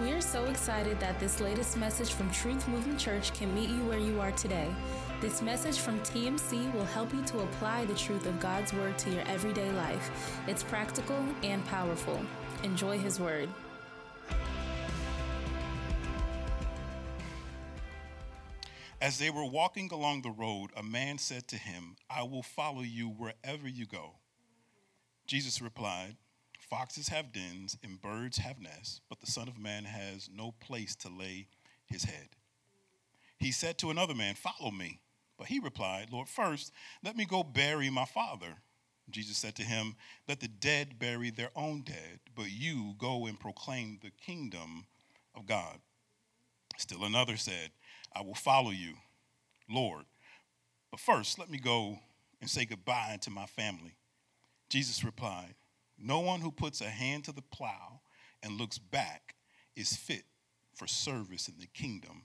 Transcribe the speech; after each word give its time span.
We 0.00 0.12
are 0.12 0.20
so 0.22 0.46
excited 0.46 0.98
that 1.00 1.20
this 1.20 1.40
latest 1.40 1.76
message 1.76 2.14
from 2.14 2.30
Truth 2.30 2.66
Movement 2.68 2.98
Church 2.98 3.34
can 3.34 3.54
meet 3.54 3.68
you 3.68 3.84
where 3.84 3.98
you 3.98 4.18
are 4.18 4.30
today. 4.32 4.74
This 5.20 5.42
message 5.42 5.76
from 5.76 6.00
TMC 6.00 6.72
will 6.72 6.86
help 6.86 7.12
you 7.12 7.22
to 7.24 7.40
apply 7.40 7.84
the 7.84 7.94
truth 7.94 8.24
of 8.24 8.40
God's 8.40 8.72
Word 8.72 8.96
to 8.96 9.10
your 9.10 9.22
everyday 9.28 9.70
life. 9.72 10.10
It's 10.46 10.62
practical 10.62 11.22
and 11.42 11.62
powerful. 11.66 12.18
Enjoy 12.62 12.96
His 12.96 13.20
Word. 13.20 13.50
As 19.02 19.18
they 19.18 19.28
were 19.28 19.44
walking 19.44 19.90
along 19.92 20.22
the 20.22 20.30
road, 20.30 20.70
a 20.74 20.82
man 20.82 21.18
said 21.18 21.46
to 21.48 21.56
him, 21.56 21.96
I 22.08 22.22
will 22.22 22.42
follow 22.42 22.80
you 22.80 23.10
wherever 23.10 23.68
you 23.68 23.84
go. 23.84 24.14
Jesus 25.26 25.60
replied, 25.60 26.16
Foxes 26.70 27.08
have 27.08 27.32
dens 27.32 27.76
and 27.82 28.00
birds 28.00 28.38
have 28.38 28.60
nests, 28.60 29.00
but 29.08 29.20
the 29.20 29.26
Son 29.26 29.48
of 29.48 29.58
Man 29.58 29.84
has 29.84 30.30
no 30.32 30.52
place 30.60 30.94
to 30.96 31.08
lay 31.08 31.48
his 31.84 32.04
head. 32.04 32.28
He 33.38 33.50
said 33.50 33.76
to 33.78 33.90
another 33.90 34.14
man, 34.14 34.36
Follow 34.36 34.70
me. 34.70 35.00
But 35.36 35.48
he 35.48 35.58
replied, 35.58 36.12
Lord, 36.12 36.28
first, 36.28 36.70
let 37.02 37.16
me 37.16 37.24
go 37.24 37.42
bury 37.42 37.90
my 37.90 38.04
father. 38.04 38.58
Jesus 39.10 39.38
said 39.38 39.56
to 39.56 39.62
him, 39.62 39.96
Let 40.28 40.38
the 40.38 40.48
dead 40.48 40.98
bury 40.98 41.30
their 41.30 41.50
own 41.56 41.80
dead, 41.80 42.20
but 42.36 42.52
you 42.52 42.94
go 42.98 43.26
and 43.26 43.40
proclaim 43.40 43.98
the 44.00 44.12
kingdom 44.24 44.84
of 45.34 45.46
God. 45.46 45.78
Still 46.76 47.04
another 47.04 47.36
said, 47.36 47.70
I 48.14 48.20
will 48.22 48.34
follow 48.34 48.70
you, 48.70 48.94
Lord. 49.68 50.04
But 50.90 51.00
first, 51.00 51.38
let 51.38 51.50
me 51.50 51.58
go 51.58 51.98
and 52.40 52.48
say 52.48 52.64
goodbye 52.64 53.18
to 53.22 53.30
my 53.30 53.46
family. 53.46 53.96
Jesus 54.68 55.02
replied, 55.02 55.54
No 56.02 56.20
one 56.20 56.40
who 56.40 56.50
puts 56.50 56.80
a 56.80 56.88
hand 56.88 57.24
to 57.24 57.32
the 57.32 57.42
plow 57.42 58.00
and 58.42 58.58
looks 58.58 58.78
back 58.78 59.34
is 59.76 59.94
fit 59.94 60.24
for 60.74 60.86
service 60.86 61.48
in 61.48 61.54
the 61.58 61.66
kingdom 61.66 62.24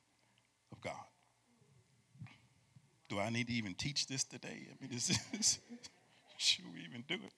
of 0.72 0.80
God. 0.82 0.94
Do 3.10 3.20
I 3.20 3.30
need 3.30 3.48
to 3.48 3.54
even 3.54 3.76
teach 3.76 4.08
this 4.08 4.24
today? 4.24 4.68
I 4.70 4.82
mean, 4.82 4.92
is 4.96 5.08
this, 5.32 5.60
should 6.38 6.66
we 6.74 6.82
even 6.82 7.04
do 7.08 7.16
it? 7.16 7.34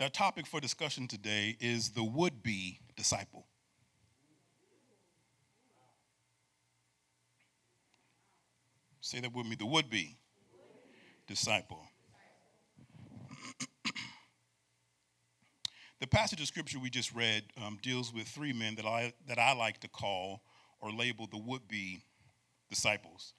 Our 0.00 0.10
topic 0.10 0.46
for 0.46 0.60
discussion 0.60 1.08
today 1.08 1.56
is 1.58 1.90
the 1.90 2.04
would 2.04 2.42
be 2.42 2.80
disciple. 2.96 3.46
Say 9.00 9.20
that 9.20 9.32
with 9.32 9.46
me 9.46 9.56
the 9.56 9.66
would 9.66 9.88
be 9.88 10.16
disciple. 11.26 11.85
The 16.00 16.06
passage 16.06 16.40
of 16.40 16.46
scripture 16.46 16.78
we 16.78 16.90
just 16.90 17.14
read 17.14 17.44
um, 17.64 17.78
deals 17.82 18.12
with 18.12 18.28
three 18.28 18.52
men 18.52 18.74
that 18.74 18.84
I, 18.84 19.12
that 19.28 19.38
I 19.38 19.54
like 19.54 19.80
to 19.80 19.88
call 19.88 20.42
or 20.80 20.92
label 20.92 21.26
the 21.26 21.38
would 21.38 21.66
be 21.68 22.02
disciples. 22.68 23.32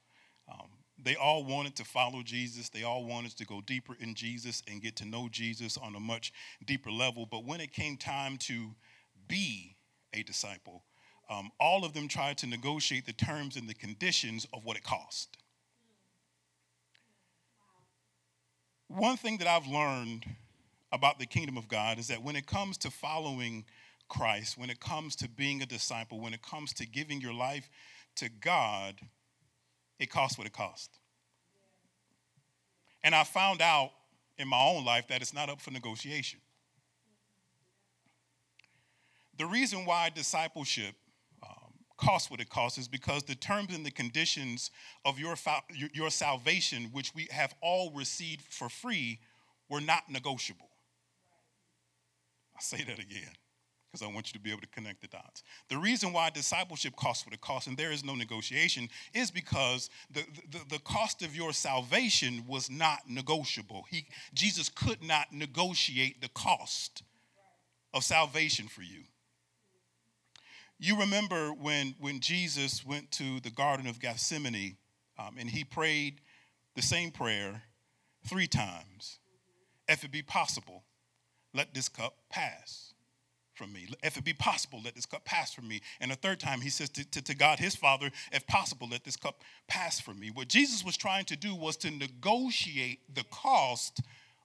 Um, 0.52 0.70
they 1.04 1.16
all 1.16 1.44
wanted 1.44 1.76
to 1.76 1.86
follow 1.86 2.24
Jesus. 2.24 2.70
They 2.70 2.84
all 2.84 3.06
wanted 3.06 3.38
to 3.38 3.46
go 3.46 3.62
deeper 3.62 3.96
in 4.00 4.16
Jesus 4.16 4.64
and 4.68 4.82
get 4.82 4.96
to 4.98 5.06
know 5.06 5.30
Jesus 5.30 5.78
on 5.78 5.96
a 5.96 6.00
much 6.00 6.34
deeper 6.66 6.90
level. 6.90 7.28
But 7.30 7.46
when 7.46 7.62
it 7.62 7.72
came 7.72 7.98
time 7.98 8.38
to 8.38 8.72
be 9.28 9.76
a 10.14 10.24
disciple, 10.24 10.84
um, 11.30 11.52
all 11.60 11.86
of 11.86 11.94
them 11.94 12.08
tried 12.08 12.38
to 12.40 12.48
negotiate 12.48 13.06
the 13.06 13.14
terms 13.14 13.58
and 13.58 13.70
the 13.70 13.76
conditions 13.76 14.48
of 14.54 14.66
what 14.66 14.78
it 14.78 14.84
cost. 14.84 15.38
One 18.88 19.18
thing 19.18 19.38
that 19.38 19.48
I've 19.48 19.68
learned 19.68 20.26
about 20.92 21.20
the 21.20 21.26
kingdom 21.26 21.58
of 21.58 21.68
God 21.68 22.00
is 22.00 22.08
that 22.08 22.24
when 22.24 22.36
it 22.36 22.48
comes 22.48 22.78
to 22.80 22.92
following 22.92 23.66
Christ, 24.08 24.58
when 24.58 24.70
it 24.70 24.80
comes 24.80 25.16
to 25.18 25.30
being 25.30 25.62
a 25.62 25.66
disciple, 25.66 26.20
when 26.20 26.34
it 26.34 26.42
comes 26.42 26.74
to 26.74 26.88
giving 26.88 27.20
your 27.20 27.34
life 27.34 27.70
to 28.16 28.30
God, 28.30 28.96
it 30.00 30.10
costs 30.10 30.38
what 30.38 30.48
it 30.48 30.54
costs. 30.54 31.00
And 33.04 33.14
I 33.14 33.24
found 33.24 33.62
out 33.62 33.92
in 34.38 34.48
my 34.48 34.62
own 34.62 34.86
life 34.86 35.08
that 35.08 35.22
it's 35.22 35.34
not 35.34 35.50
up 35.50 35.62
for 35.62 35.72
negotiation. 35.72 36.40
The 39.38 39.46
reason 39.46 39.86
why 39.86 40.10
discipleship 40.10 40.96
um, 41.44 41.74
costs 41.98 42.32
what 42.32 42.40
it 42.40 42.50
costs 42.50 42.78
is 42.78 42.88
because 42.88 43.24
the 43.24 43.36
terms 43.36 43.76
and 43.76 43.86
the 43.86 43.92
conditions 43.92 44.72
of 45.06 45.20
your, 45.20 45.36
your 45.94 46.10
salvation, 46.10 46.90
which 46.92 47.14
we 47.14 47.28
have 47.32 47.54
all 47.62 47.92
received 47.92 48.42
for 48.50 48.68
free, 48.68 49.20
were 49.70 49.82
not 49.82 50.10
negotiable. 50.10 50.67
I'll 52.58 52.64
say 52.64 52.84
that 52.84 52.98
again 52.98 53.30
because 53.92 54.02
I 54.02 54.12
want 54.12 54.28
you 54.28 54.34
to 54.34 54.40
be 54.40 54.50
able 54.50 54.62
to 54.62 54.68
connect 54.68 55.02
the 55.02 55.08
dots. 55.08 55.44
The 55.70 55.78
reason 55.78 56.12
why 56.12 56.32
discipleship 56.32 56.96
costs 56.96 57.26
what 57.26 57.34
it 57.34 57.42
costs 57.42 57.68
and 57.68 57.78
there 57.78 57.92
is 57.92 58.04
no 58.04 58.16
negotiation 58.16 58.90
is 59.14 59.30
because 59.30 59.90
the, 60.12 60.24
the, 60.52 60.60
the 60.76 60.80
cost 60.80 61.22
of 61.22 61.36
your 61.36 61.54
salvation 61.54 62.46
was 62.48 62.70
not 62.70 63.02
negotiable. 63.08 63.86
He, 63.90 64.08
Jesus 64.34 64.70
could 64.70 65.04
not 65.04 65.28
negotiate 65.32 66.20
the 66.22 66.30
cost 66.30 67.04
of 67.94 68.04
salvation 68.04 68.68
for 68.68 68.82
you. 68.82 69.04
You 70.80 71.00
remember 71.00 71.50
when, 71.50 71.96
when 72.00 72.20
Jesus 72.20 72.86
went 72.86 73.12
to 73.12 73.40
the 73.40 73.52
Garden 73.52 73.88
of 73.88 74.00
Gethsemane 74.00 74.78
um, 75.18 75.38
and 75.40 75.50
he 75.50 75.64
prayed 75.64 76.22
the 76.76 76.82
same 76.82 77.12
prayer 77.12 77.64
three 78.28 78.48
times. 78.48 79.20
If 79.88 80.04
it 80.04 80.12
be 80.12 80.22
possible, 80.22 80.84
let 81.58 81.74
this 81.74 81.90
cup 81.90 82.16
pass 82.30 82.94
from 83.56 83.74
me. 83.74 83.88
If 84.04 84.16
it 84.16 84.24
be 84.24 84.34
possible, 84.34 84.80
let 84.86 84.96
this 84.96 85.08
cup 85.08 85.26
pass 85.26 85.52
from 85.52 85.68
me. 85.68 85.82
And 86.00 86.12
a 86.12 86.16
third 86.16 86.40
time, 86.40 86.62
he 86.62 86.70
says 86.70 86.90
to, 86.92 87.10
to, 87.10 87.22
to, 87.24 87.36
God, 87.36 87.58
his 87.58 87.76
Father, 87.76 88.12
if 88.32 88.46
possible, 88.46 88.88
let 88.90 89.04
this 89.04 89.18
cup 89.18 89.42
pass 89.68 90.00
from 90.00 90.20
me. 90.20 90.30
What 90.30 90.48
Jesus 90.48 90.86
was 90.86 90.96
trying 90.96 91.26
to 91.26 91.36
do 91.36 91.56
was 91.56 91.76
to 91.78 91.90
negotiate 91.90 93.00
the 93.14 93.24
cost 93.32 94.02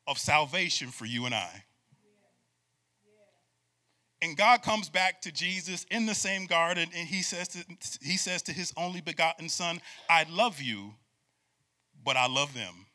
of 0.08 0.18
salvation 0.18 0.88
for 0.88 1.04
you 1.04 1.26
and 1.26 1.34
I. 1.34 1.64
And 4.22 4.36
God 4.36 4.62
comes 4.62 4.88
back 4.88 5.20
to 5.22 5.32
Jesus 5.32 5.84
in 5.90 6.06
the 6.06 6.14
same 6.14 6.46
garden, 6.46 6.88
and 6.96 7.08
he 7.08 7.22
says 7.22 7.48
to, 7.48 7.64
he 8.00 8.16
says 8.16 8.40
to 8.42 8.52
his 8.52 8.72
only 8.76 9.00
begotten 9.00 9.48
son, 9.48 9.80
I 10.08 10.24
love 10.30 10.62
you, 10.62 10.94
but 12.04 12.16
I 12.16 12.28
love 12.28 12.54
them. 12.54 12.86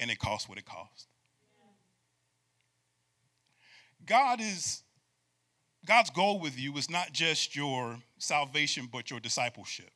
And 0.00 0.10
it 0.10 0.18
costs 0.18 0.48
what 0.48 0.58
it 0.58 0.64
costs. 0.64 1.06
God 4.10 4.40
is 4.40 4.82
God's 5.86 6.10
goal 6.10 6.40
with 6.40 6.58
you 6.58 6.76
is 6.76 6.90
not 6.90 7.12
just 7.12 7.54
your 7.54 7.96
salvation, 8.18 8.88
but 8.90 9.08
your 9.08 9.20
discipleship. 9.20 9.90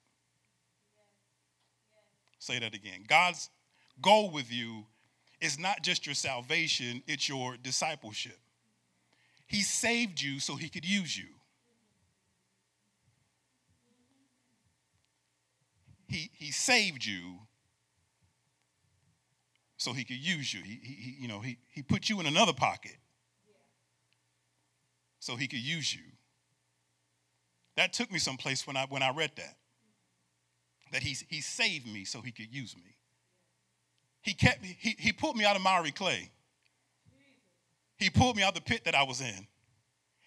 Say 2.38 2.60
that 2.60 2.74
again. 2.74 3.00
God's 3.08 3.50
goal 4.00 4.30
with 4.30 4.52
you 4.52 4.86
is 5.40 5.58
not 5.58 5.82
just 5.82 6.06
your 6.06 6.14
salvation, 6.14 7.02
it's 7.08 7.28
your 7.28 7.56
discipleship. 7.56 8.38
He 9.48 9.62
saved 9.62 10.22
you 10.22 10.38
so 10.38 10.54
he 10.54 10.68
could 10.68 10.88
use 10.88 11.18
you. 11.18 11.26
He, 16.06 16.30
he 16.38 16.52
saved 16.52 17.04
you 17.04 17.40
so 19.76 19.92
he 19.92 20.04
could 20.04 20.24
use 20.24 20.54
you. 20.54 20.62
He, 20.62 20.78
he, 20.80 21.16
you 21.18 21.26
know, 21.26 21.40
he, 21.40 21.58
he 21.72 21.82
put 21.82 22.08
you 22.08 22.20
in 22.20 22.26
another 22.26 22.52
pocket 22.52 22.96
so 25.24 25.36
he 25.36 25.46
could 25.46 25.60
use 25.66 25.94
you. 25.94 26.02
That 27.78 27.94
took 27.94 28.12
me 28.12 28.18
someplace 28.18 28.66
when 28.66 28.76
I, 28.76 28.84
when 28.90 29.02
I 29.02 29.10
read 29.10 29.30
that. 29.36 29.56
That 30.92 31.02
he, 31.02 31.16
he 31.28 31.40
saved 31.40 31.86
me 31.86 32.04
so 32.04 32.20
he 32.20 32.30
could 32.30 32.54
use 32.54 32.76
me. 32.76 32.98
He 34.20 34.34
kept 34.34 34.62
me, 34.62 34.76
he, 34.78 34.94
he 34.98 35.12
pulled 35.14 35.36
me 35.36 35.46
out 35.46 35.56
of 35.56 35.62
miry 35.62 35.92
clay. 35.92 36.30
He 37.96 38.10
pulled 38.10 38.36
me 38.36 38.42
out 38.42 38.50
of 38.50 38.56
the 38.56 38.60
pit 38.60 38.84
that 38.84 38.94
I 38.94 39.04
was 39.04 39.22
in. 39.22 39.46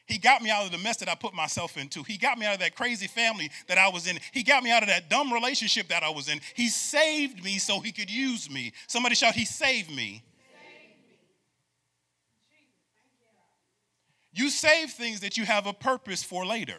He 0.08 0.18
got 0.18 0.42
me 0.42 0.50
out 0.50 0.66
of 0.66 0.72
the 0.72 0.80
mess 0.80 0.98
that 0.98 1.10
I 1.10 1.16
put 1.16 1.36
myself 1.36 1.78
into. 1.78 2.02
He 2.02 2.18
got 2.18 2.40
me 2.40 2.48
out 2.48 2.56
of 2.56 2.60
that 2.62 2.76
crazy 2.76 3.08
family 3.08 3.52
that 3.68 3.78
I 3.78 3.90
was 3.90 4.08
in. 4.08 4.18
He 4.32 4.42
got 4.42 4.64
me 4.64 4.72
out 4.72 4.82
of 4.82 4.90
that 4.90 5.12
dumb 5.12 5.32
relationship 5.32 5.90
that 5.90 6.02
I 6.02 6.10
was 6.10 6.28
in. 6.28 6.40
He 6.56 6.70
saved 6.70 7.44
me 7.44 7.60
so 7.60 7.82
he 7.82 7.92
could 7.92 8.10
use 8.10 8.50
me. 8.50 8.74
Somebody 8.88 9.14
shout, 9.14 9.36
He 9.36 9.46
saved 9.46 9.92
me. 9.92 10.24
You 14.38 14.52
save 14.52 14.92
things 14.92 15.22
that 15.22 15.36
you 15.36 15.46
have 15.46 15.66
a 15.66 15.74
purpose 15.74 16.22
for 16.22 16.46
later. 16.46 16.78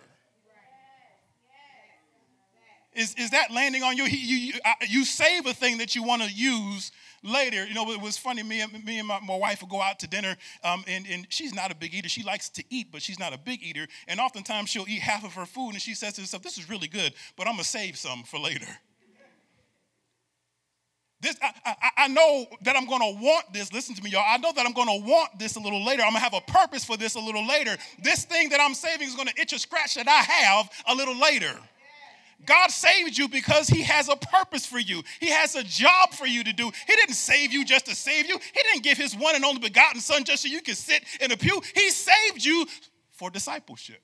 Is, 2.94 3.16
is 3.16 3.30
that 3.30 3.50
landing 3.50 3.82
on 3.82 3.96
you? 3.96 4.04
You, 4.04 4.36
you, 4.36 4.52
you 4.88 5.04
save 5.04 5.44
a 5.46 5.52
thing 5.52 5.78
that 5.78 5.96
you 5.96 6.04
want 6.04 6.22
to 6.22 6.30
use 6.30 6.92
later. 7.24 7.66
You 7.66 7.74
know, 7.74 7.90
it 7.90 8.00
was 8.00 8.16
funny. 8.16 8.44
Me 8.44 8.60
and, 8.60 8.84
me 8.84 9.00
and 9.00 9.08
my, 9.08 9.18
my 9.20 9.36
wife 9.36 9.60
would 9.60 9.70
go 9.70 9.82
out 9.82 9.98
to 10.00 10.06
dinner, 10.06 10.36
um, 10.62 10.84
and, 10.86 11.04
and 11.08 11.26
she's 11.30 11.52
not 11.52 11.72
a 11.72 11.74
big 11.74 11.94
eater. 11.94 12.08
She 12.08 12.22
likes 12.22 12.48
to 12.50 12.64
eat, 12.70 12.92
but 12.92 13.02
she's 13.02 13.18
not 13.18 13.32
a 13.32 13.38
big 13.38 13.60
eater. 13.62 13.88
And 14.06 14.20
oftentimes 14.20 14.70
she'll 14.70 14.88
eat 14.88 15.00
half 15.00 15.24
of 15.24 15.34
her 15.34 15.44
food, 15.44 15.70
and 15.70 15.82
she 15.82 15.94
says 15.94 16.14
to 16.14 16.20
herself, 16.20 16.44
This 16.44 16.58
is 16.58 16.68
really 16.68 16.88
good, 16.88 17.12
but 17.36 17.48
I'm 17.48 17.56
to 17.56 17.64
save 17.64 17.96
some 17.96 18.22
for 18.22 18.38
later. 18.38 18.66
This, 21.20 21.36
I, 21.42 21.52
I, 21.64 21.90
I 22.04 22.08
know 22.08 22.46
that 22.62 22.76
I'm 22.76 22.86
going 22.86 23.00
to 23.00 23.20
want 23.20 23.52
this. 23.52 23.72
Listen 23.72 23.94
to 23.96 24.02
me, 24.02 24.10
y'all. 24.10 24.24
I 24.24 24.36
know 24.36 24.52
that 24.52 24.64
I'm 24.64 24.72
going 24.72 24.86
to 24.86 25.04
want 25.04 25.36
this 25.36 25.56
a 25.56 25.60
little 25.60 25.84
later. 25.84 26.02
I'm 26.02 26.12
going 26.12 26.22
to 26.22 26.30
have 26.30 26.34
a 26.34 26.52
purpose 26.52 26.84
for 26.84 26.96
this 26.96 27.16
a 27.16 27.20
little 27.20 27.46
later. 27.46 27.76
This 28.02 28.24
thing 28.24 28.50
that 28.50 28.60
I'm 28.60 28.74
saving 28.74 29.08
is 29.08 29.16
going 29.16 29.26
to 29.26 29.40
itch 29.40 29.52
a 29.52 29.58
scratch 29.58 29.96
that 29.96 30.06
I 30.06 30.22
have 30.22 30.70
a 30.86 30.94
little 30.94 31.18
later. 31.18 31.52
God 32.46 32.70
saved 32.70 33.18
you 33.18 33.26
because 33.28 33.66
He 33.66 33.82
has 33.82 34.08
a 34.08 34.14
purpose 34.14 34.64
for 34.64 34.78
you. 34.78 35.02
He 35.18 35.28
has 35.30 35.56
a 35.56 35.64
job 35.64 36.12
for 36.12 36.26
you 36.26 36.44
to 36.44 36.52
do. 36.52 36.70
He 36.86 36.94
didn't 36.94 37.16
save 37.16 37.52
you 37.52 37.64
just 37.64 37.86
to 37.86 37.96
save 37.96 38.28
you. 38.28 38.38
He 38.38 38.62
didn't 38.62 38.84
give 38.84 38.96
His 38.96 39.16
one 39.16 39.34
and 39.34 39.44
only 39.44 39.60
begotten 39.60 40.00
Son 40.00 40.22
just 40.22 40.42
so 40.42 40.48
you 40.48 40.62
could 40.62 40.76
sit 40.76 41.02
in 41.20 41.32
a 41.32 41.36
pew. 41.36 41.60
He 41.74 41.90
saved 41.90 42.44
you 42.44 42.64
for 43.10 43.28
discipleship. 43.28 44.00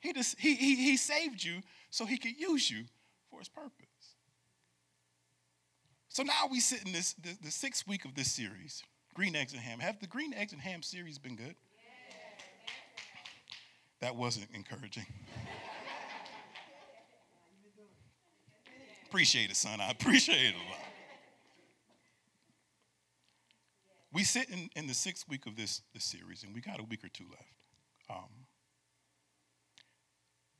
He, 0.00 0.14
just, 0.14 0.40
he, 0.40 0.54
he, 0.54 0.74
he 0.76 0.96
saved 0.96 1.44
you 1.44 1.60
so 1.90 2.06
He 2.06 2.16
could 2.16 2.40
use 2.40 2.70
you 2.70 2.86
purpose. 3.48 4.16
So 6.08 6.22
now 6.22 6.48
we 6.50 6.60
sit 6.60 6.84
in 6.84 6.92
this 6.92 7.14
the, 7.14 7.36
the 7.42 7.50
sixth 7.50 7.86
week 7.86 8.04
of 8.04 8.14
this 8.14 8.30
series, 8.30 8.82
Green 9.14 9.36
Eggs 9.36 9.52
and 9.52 9.62
Ham. 9.62 9.78
Have 9.78 10.00
the 10.00 10.06
Green 10.06 10.34
Eggs 10.34 10.52
and 10.52 10.60
Ham 10.60 10.82
series 10.82 11.18
been 11.18 11.36
good? 11.36 11.54
That 14.00 14.16
wasn't 14.16 14.48
encouraging. 14.54 15.06
appreciate 19.06 19.50
it, 19.50 19.56
son. 19.56 19.80
I 19.80 19.90
appreciate 19.90 20.46
it 20.46 20.54
a 20.54 20.70
lot. 20.70 20.78
We 24.12 24.24
sit 24.24 24.48
in, 24.48 24.70
in 24.74 24.86
the 24.86 24.94
sixth 24.94 25.28
week 25.28 25.46
of 25.46 25.56
this, 25.56 25.82
this 25.92 26.04
series, 26.04 26.42
and 26.42 26.54
we 26.54 26.60
got 26.60 26.80
a 26.80 26.84
week 26.84 27.04
or 27.04 27.08
two 27.08 27.26
left. 27.30 27.54
Um, 28.08 28.28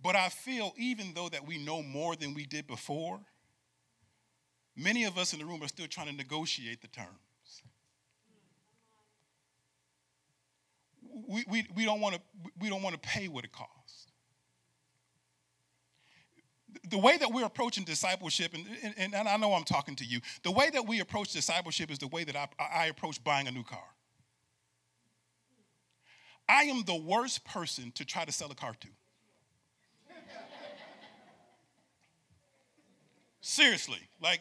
but 0.02 0.16
I 0.16 0.28
feel 0.28 0.72
even 0.76 1.12
though 1.14 1.28
that 1.28 1.46
we 1.46 1.58
know 1.58 1.82
more 1.82 2.16
than 2.16 2.34
we 2.34 2.46
did 2.46 2.66
before, 2.66 3.20
many 4.76 5.04
of 5.04 5.18
us 5.18 5.32
in 5.32 5.38
the 5.38 5.44
room 5.44 5.62
are 5.62 5.68
still 5.68 5.86
trying 5.86 6.08
to 6.08 6.14
negotiate 6.14 6.80
the 6.80 6.88
terms. 6.88 7.08
We, 11.28 11.44
we, 11.48 11.66
we 11.74 11.84
don't 11.84 12.00
want 12.00 12.14
to 12.14 12.20
we 12.58 12.68
don't 12.68 12.82
want 12.82 12.94
to 12.94 13.08
pay 13.08 13.28
what 13.28 13.44
it 13.44 13.52
costs. 13.52 14.06
The 16.88 16.98
way 16.98 17.18
that 17.18 17.32
we're 17.32 17.44
approaching 17.44 17.84
discipleship, 17.84 18.54
and, 18.54 18.64
and, 18.96 19.14
and 19.14 19.28
I 19.28 19.36
know 19.36 19.54
I'm 19.54 19.64
talking 19.64 19.96
to 19.96 20.04
you, 20.04 20.20
the 20.44 20.52
way 20.52 20.70
that 20.70 20.86
we 20.86 21.00
approach 21.00 21.32
discipleship 21.32 21.90
is 21.90 21.98
the 21.98 22.06
way 22.06 22.24
that 22.24 22.36
I, 22.36 22.48
I 22.58 22.86
approach 22.86 23.22
buying 23.22 23.48
a 23.48 23.50
new 23.50 23.64
car. 23.64 23.84
I 26.48 26.62
am 26.64 26.84
the 26.84 26.94
worst 26.96 27.44
person 27.44 27.92
to 27.92 28.04
try 28.04 28.24
to 28.24 28.32
sell 28.32 28.50
a 28.50 28.54
car 28.54 28.74
to. 28.80 28.88
Seriously. 33.40 34.00
Like, 34.22 34.40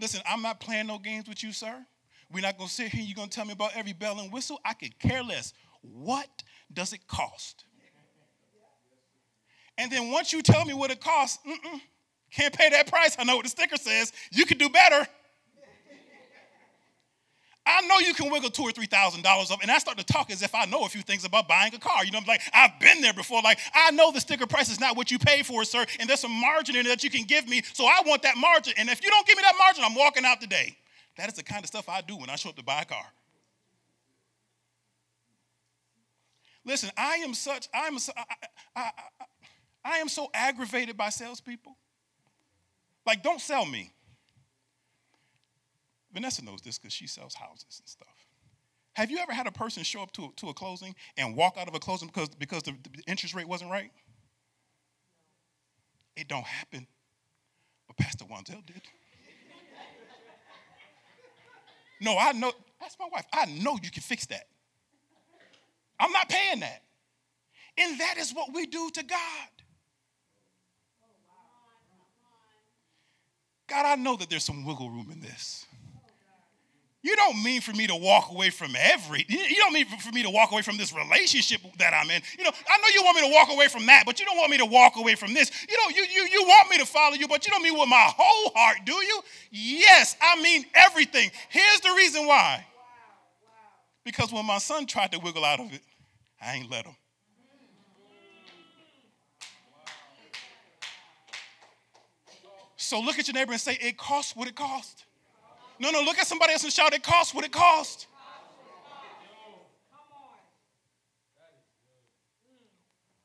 listen, 0.00 0.20
I'm 0.28 0.42
not 0.42 0.60
playing 0.60 0.86
no 0.86 0.98
games 0.98 1.28
with 1.28 1.42
you, 1.42 1.52
sir. 1.52 1.84
We're 2.32 2.42
not 2.42 2.58
going 2.58 2.68
to 2.68 2.74
sit 2.74 2.88
here. 2.88 3.02
You're 3.04 3.14
going 3.14 3.28
to 3.28 3.34
tell 3.34 3.44
me 3.44 3.52
about 3.52 3.72
every 3.76 3.92
bell 3.92 4.18
and 4.18 4.32
whistle. 4.32 4.60
I 4.64 4.74
could 4.74 4.98
care 4.98 5.22
less. 5.22 5.52
What 5.82 6.42
does 6.72 6.92
it 6.92 7.06
cost? 7.06 7.64
And 9.78 9.92
then 9.92 10.10
once 10.10 10.32
you 10.32 10.42
tell 10.42 10.64
me 10.64 10.74
what 10.74 10.90
it 10.90 11.00
costs, 11.00 11.38
mm-mm. 11.46 11.80
can't 12.30 12.56
pay 12.56 12.70
that 12.70 12.86
price. 12.88 13.16
I 13.18 13.24
know 13.24 13.36
what 13.36 13.44
the 13.44 13.50
sticker 13.50 13.76
says. 13.76 14.12
You 14.32 14.46
could 14.46 14.58
do 14.58 14.68
better. 14.68 15.06
I 17.66 17.80
know 17.82 17.98
you 17.98 18.14
can 18.14 18.30
wiggle 18.30 18.50
two 18.50 18.62
or 18.62 18.72
three 18.72 18.86
thousand 18.86 19.22
dollars 19.22 19.50
up, 19.50 19.60
and 19.62 19.70
I 19.70 19.78
start 19.78 19.98
to 19.98 20.04
talk 20.04 20.30
as 20.30 20.42
if 20.42 20.54
I 20.54 20.66
know 20.66 20.84
a 20.84 20.88
few 20.88 21.02
things 21.02 21.24
about 21.24 21.48
buying 21.48 21.74
a 21.74 21.78
car. 21.78 22.04
You 22.04 22.12
know, 22.12 22.18
I'm 22.18 22.24
like 22.24 22.42
I've 22.54 22.78
been 22.80 23.00
there 23.02 23.12
before. 23.12 23.42
Like 23.42 23.58
I 23.74 23.90
know 23.90 24.12
the 24.12 24.20
sticker 24.20 24.46
price 24.46 24.70
is 24.70 24.80
not 24.80 24.96
what 24.96 25.10
you 25.10 25.18
pay 25.18 25.42
for, 25.42 25.64
sir, 25.64 25.84
and 25.98 26.08
there's 26.08 26.20
some 26.20 26.32
margin 26.32 26.76
in 26.76 26.86
it 26.86 26.88
that 26.88 27.04
you 27.04 27.10
can 27.10 27.24
give 27.24 27.48
me. 27.48 27.62
So 27.72 27.84
I 27.84 28.02
want 28.06 28.22
that 28.22 28.36
margin, 28.36 28.74
and 28.78 28.88
if 28.88 29.02
you 29.04 29.10
don't 29.10 29.26
give 29.26 29.36
me 29.36 29.42
that 29.42 29.56
margin, 29.58 29.84
I'm 29.84 29.94
walking 29.94 30.24
out 30.24 30.40
today. 30.40 30.76
That 31.16 31.28
is 31.28 31.34
the 31.34 31.42
kind 31.42 31.64
of 31.64 31.68
stuff 31.68 31.88
I 31.88 32.02
do 32.02 32.16
when 32.16 32.30
I 32.30 32.36
show 32.36 32.50
up 32.50 32.56
to 32.56 32.62
buy 32.62 32.82
a 32.82 32.84
car. 32.84 33.04
Listen, 36.64 36.90
I 36.96 37.16
am 37.16 37.34
such. 37.34 37.68
I'm. 37.72 37.96
I, 38.16 38.24
I, 38.74 38.90
I, 39.20 39.24
I 39.84 39.98
am 39.98 40.08
so 40.08 40.28
aggravated 40.34 40.96
by 40.96 41.10
salespeople. 41.10 41.76
Like, 43.06 43.22
don't 43.22 43.40
sell 43.40 43.64
me. 43.64 43.92
Vanessa 46.16 46.42
knows 46.42 46.62
this 46.62 46.78
because 46.78 46.94
she 46.94 47.06
sells 47.06 47.34
houses 47.34 47.78
and 47.78 47.86
stuff. 47.86 48.26
Have 48.94 49.10
you 49.10 49.18
ever 49.18 49.34
had 49.34 49.46
a 49.46 49.52
person 49.52 49.82
show 49.82 50.00
up 50.00 50.12
to, 50.12 50.32
to 50.36 50.48
a 50.48 50.54
closing 50.54 50.94
and 51.18 51.36
walk 51.36 51.58
out 51.58 51.68
of 51.68 51.74
a 51.74 51.78
closing 51.78 52.08
because, 52.08 52.30
because 52.30 52.62
the, 52.62 52.70
the 52.70 53.02
interest 53.06 53.34
rate 53.34 53.46
wasn't 53.46 53.70
right? 53.70 53.90
It 56.16 56.26
don't 56.26 56.46
happen. 56.46 56.86
But 57.86 57.98
Pastor 57.98 58.24
Wanzel 58.24 58.64
did. 58.64 58.80
no, 62.00 62.16
I 62.16 62.32
know. 62.32 62.50
That's 62.80 62.96
my 62.98 63.08
wife. 63.12 63.26
I 63.34 63.44
know 63.44 63.78
you 63.82 63.90
can 63.90 64.02
fix 64.02 64.24
that. 64.26 64.46
I'm 66.00 66.12
not 66.12 66.30
paying 66.30 66.60
that. 66.60 66.80
And 67.76 68.00
that 68.00 68.16
is 68.16 68.32
what 68.32 68.54
we 68.54 68.64
do 68.64 68.88
to 68.88 69.02
God. 69.02 69.48
God, 73.66 73.84
I 73.84 73.96
know 73.96 74.16
that 74.16 74.30
there's 74.30 74.44
some 74.44 74.64
wiggle 74.64 74.88
room 74.88 75.10
in 75.12 75.20
this. 75.20 75.66
You 77.06 77.14
don't 77.14 77.40
mean 77.40 77.60
for 77.60 77.72
me 77.72 77.86
to 77.86 77.94
walk 77.94 78.32
away 78.32 78.50
from 78.50 78.74
every, 78.76 79.24
you 79.28 79.54
don't 79.58 79.72
mean 79.72 79.86
for 79.86 80.10
me 80.10 80.24
to 80.24 80.30
walk 80.30 80.50
away 80.50 80.62
from 80.62 80.76
this 80.76 80.92
relationship 80.92 81.60
that 81.78 81.94
I'm 81.94 82.10
in. 82.10 82.20
You 82.36 82.42
know, 82.42 82.50
I 82.50 82.78
know 82.78 82.88
you 82.92 83.04
want 83.04 83.14
me 83.14 83.28
to 83.28 83.32
walk 83.32 83.48
away 83.48 83.68
from 83.68 83.86
that, 83.86 84.02
but 84.04 84.18
you 84.18 84.26
don't 84.26 84.36
want 84.36 84.50
me 84.50 84.58
to 84.58 84.66
walk 84.66 84.96
away 84.96 85.14
from 85.14 85.32
this. 85.32 85.52
You 85.68 85.76
know, 85.76 85.96
you, 85.96 86.04
you, 86.12 86.28
you 86.32 86.42
want 86.42 86.68
me 86.68 86.78
to 86.78 86.84
follow 86.84 87.14
you, 87.14 87.28
but 87.28 87.46
you 87.46 87.52
don't 87.52 87.62
mean 87.62 87.78
with 87.78 87.88
my 87.88 88.12
whole 88.16 88.50
heart, 88.56 88.78
do 88.84 88.92
you? 88.94 89.20
Yes, 89.52 90.16
I 90.20 90.42
mean 90.42 90.66
everything. 90.74 91.30
Here's 91.48 91.80
the 91.80 91.90
reason 91.96 92.26
why. 92.26 92.66
Because 94.04 94.32
when 94.32 94.44
my 94.44 94.58
son 94.58 94.84
tried 94.84 95.12
to 95.12 95.20
wiggle 95.20 95.44
out 95.44 95.60
of 95.60 95.72
it, 95.72 95.82
I 96.42 96.56
ain't 96.56 96.68
let 96.68 96.86
him. 96.86 96.96
So 102.76 102.98
look 102.98 103.20
at 103.20 103.28
your 103.28 103.34
neighbor 103.34 103.52
and 103.52 103.60
say, 103.60 103.78
it 103.80 103.96
costs 103.96 104.34
what 104.34 104.48
it 104.48 104.56
costs. 104.56 105.05
No, 105.78 105.90
no, 105.90 106.00
look 106.00 106.18
at 106.18 106.26
somebody 106.26 106.52
else 106.52 106.64
and 106.64 106.72
shout, 106.72 106.94
it 106.94 107.02
costs 107.02 107.34
what 107.34 107.44
it 107.44 107.52
costs. 107.52 108.06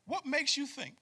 What 0.06 0.26
makes 0.26 0.58
you 0.58 0.68
think 0.68 0.96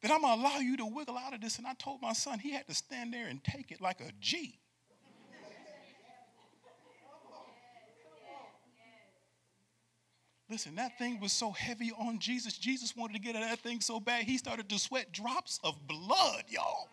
that 0.00 0.10
I'm 0.10 0.22
gonna 0.22 0.40
allow 0.40 0.58
you 0.58 0.78
to 0.78 0.86
wiggle 0.86 1.18
out 1.18 1.34
of 1.34 1.42
this? 1.42 1.58
And 1.58 1.66
I 1.66 1.74
told 1.74 2.00
my 2.00 2.14
son 2.14 2.38
he 2.38 2.52
had 2.52 2.66
to 2.66 2.74
stand 2.74 3.12
there 3.12 3.26
and 3.26 3.44
take 3.44 3.70
it 3.70 3.80
like 3.80 4.00
a 4.00 4.10
G. 4.20 4.58
Listen, 10.50 10.76
that 10.76 10.96
thing 10.96 11.20
was 11.20 11.32
so 11.32 11.50
heavy 11.50 11.92
on 11.92 12.18
Jesus. 12.18 12.56
Jesus 12.56 12.96
wanted 12.96 13.12
to 13.12 13.18
get 13.18 13.36
at 13.36 13.42
that 13.42 13.58
thing 13.58 13.82
so 13.82 14.00
bad, 14.00 14.24
he 14.24 14.38
started 14.38 14.68
to 14.70 14.78
sweat 14.78 15.12
drops 15.12 15.60
of 15.62 15.86
blood, 15.86 16.44
y'all. 16.48 16.88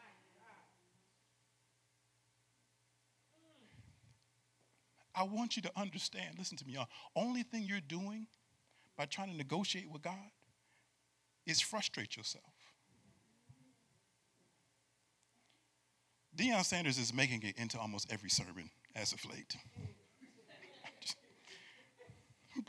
I 5.16 5.24
want 5.24 5.56
you 5.56 5.62
to 5.64 5.72
understand, 5.78 6.36
listen 6.38 6.58
to 6.58 6.66
me, 6.66 6.74
y'all. 6.74 6.88
Only 7.16 7.44
thing 7.44 7.64
you're 7.64 7.80
doing 7.80 8.28
by 8.98 9.06
trying 9.06 9.32
to 9.32 9.38
negotiate 9.38 9.90
with 9.90 10.02
God 10.02 10.32
is 11.46 11.62
frustrate 11.62 12.18
yourself. 12.18 12.44
Deion 16.36 16.66
Sanders 16.66 16.98
is 16.98 17.14
making 17.14 17.44
it 17.44 17.58
into 17.58 17.80
almost 17.80 18.12
every 18.12 18.30
sermon 18.30 18.70
as 18.94 19.14
of 19.14 19.24
late. 19.26 19.56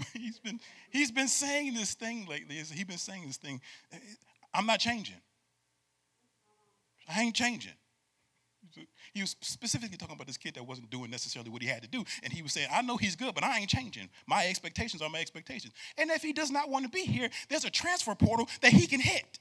he's 0.13 0.39
been 0.39 0.61
he's 0.91 1.11
been 1.11 1.29
saying 1.29 1.75
this 1.75 1.95
thing 1.95 2.27
lately. 2.27 2.57
He's 2.57 2.85
been 2.85 2.99
saying 2.99 3.27
this 3.27 3.39
thing. 3.39 3.61
I'm 4.55 4.67
not 4.67 4.79
changing. 4.79 5.21
I 7.09 7.23
ain't 7.23 7.35
changing. 7.35 7.73
He 9.13 9.21
was 9.21 9.37
specifically 9.41 9.97
talking 9.97 10.15
about 10.15 10.27
this 10.27 10.37
kid 10.37 10.55
that 10.55 10.67
wasn't 10.67 10.91
doing 10.91 11.11
necessarily 11.11 11.51
what 11.51 11.63
he 11.63 11.69
had 11.69 11.83
to 11.83 11.89
do. 11.89 12.05
And 12.23 12.33
he 12.33 12.43
was 12.43 12.53
saying, 12.53 12.69
I 12.73 12.83
know 12.83 12.97
he's 12.97 13.17
good, 13.17 13.35
but 13.35 13.45
I 13.45 13.59
ain't 13.59 13.71
changing. 13.71 14.09
My 14.27 14.47
expectations 14.47 15.03
are 15.03 15.09
my 15.09 15.21
expectations. 15.21 15.73
And 15.99 16.11
if 16.11 16.23
he 16.23 16.33
does 16.33 16.51
not 16.51 16.69
want 16.69 16.85
to 16.85 16.91
be 16.91 17.03
here, 17.03 17.31
there's 17.49 17.65
a 17.65 17.71
transfer 17.71 18.15
portal 18.15 18.49
that 18.63 18.73
he 18.73 18.87
can 18.87 19.01
hit. 19.01 19.39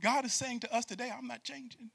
God 0.00 0.24
is 0.24 0.32
saying 0.32 0.60
to 0.60 0.74
us 0.74 0.84
today, 0.84 1.12
I'm 1.16 1.26
not 1.26 1.44
changing. 1.44 1.90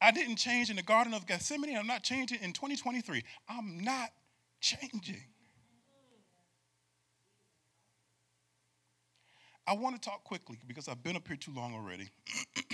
I 0.00 0.10
didn't 0.10 0.36
change 0.36 0.68
in 0.68 0.76
the 0.76 0.82
Garden 0.82 1.14
of 1.14 1.26
Gethsemane. 1.26 1.76
I'm 1.76 1.86
not 1.86 2.02
changing 2.02 2.40
in 2.42 2.52
2023. 2.52 3.24
I'm 3.48 3.82
not 3.82 4.10
changing. 4.60 5.22
I 9.66 9.72
want 9.74 10.00
to 10.00 10.00
talk 10.00 10.24
quickly 10.24 10.58
because 10.66 10.88
I've 10.88 11.02
been 11.02 11.16
up 11.16 11.26
here 11.26 11.36
too 11.36 11.52
long 11.54 11.74
already. 11.74 12.08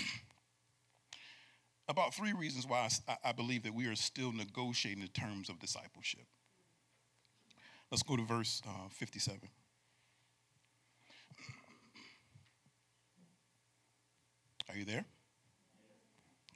about 1.88 2.14
three 2.14 2.32
reasons 2.32 2.66
why 2.66 2.88
I, 3.08 3.16
I, 3.30 3.32
believe 3.32 3.64
that 3.64 3.74
we 3.74 3.86
are 3.86 3.96
still 3.96 4.32
negotiating 4.32 5.02
the 5.02 5.08
terms 5.08 5.48
of 5.48 5.58
discipleship. 5.58 6.24
Let's 7.90 8.02
go 8.02 8.16
to 8.16 8.22
verse 8.22 8.62
uh, 8.66 8.88
57. 8.90 9.40
Are 14.68 14.76
you 14.76 14.84
there? 14.84 15.04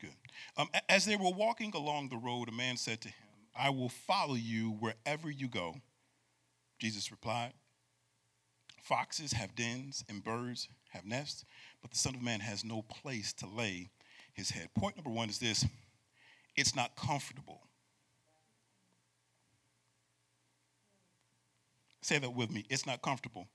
Good. 0.01 0.15
Um, 0.57 0.69
as 0.89 1.05
they 1.05 1.17
were 1.17 1.33
walking 1.33 1.73
along 1.75 2.11
the 2.11 2.17
road, 2.17 2.49
a 2.49 2.53
man 2.53 2.77
said 2.77 3.01
to 3.01 3.09
him, 3.09 3.15
I 3.57 3.71
will 3.71 3.89
follow 3.89 4.35
you 4.35 4.71
wherever 4.81 5.31
you 5.31 5.49
go. 5.49 5.75
Jesus 6.79 7.11
replied, 7.11 7.53
Foxes 8.85 9.33
have 9.33 9.55
dens 9.55 10.05
and 10.11 10.23
birds 10.23 10.69
have 10.91 11.07
nests, 11.07 11.47
but 11.81 11.91
the 11.91 11.97
Son 11.97 12.15
of 12.15 12.21
Man 12.21 12.41
has 12.41 12.67
no 12.67 12.83
place 12.83 13.33
to 13.33 13.47
lay 13.47 13.89
his 14.35 14.51
head. 14.51 14.69
Point 14.75 14.97
number 14.97 15.09
one 15.09 15.31
is 15.31 15.39
this 15.39 15.65
it's 16.55 16.77
not 16.77 16.95
comfortable. 16.95 17.63
Say 22.03 22.19
that 22.19 22.35
with 22.35 22.51
me. 22.51 22.67
It's 22.69 22.85
not 22.85 23.01
comfortable. 23.01 23.49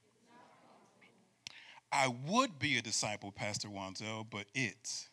I 1.92 2.08
would 2.28 2.58
be 2.58 2.80
a 2.80 2.82
disciple, 2.82 3.32
Pastor 3.32 3.68
Wanzel, 3.68 4.26
but 4.28 4.46
it's 4.56 5.10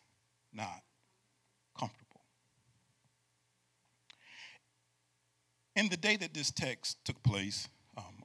not 0.51 0.81
comfortable. 1.77 2.21
In 5.75 5.89
the 5.89 5.97
day 5.97 6.15
that 6.15 6.33
this 6.33 6.49
text 6.49 7.05
took 7.05 7.21
place, 7.21 7.69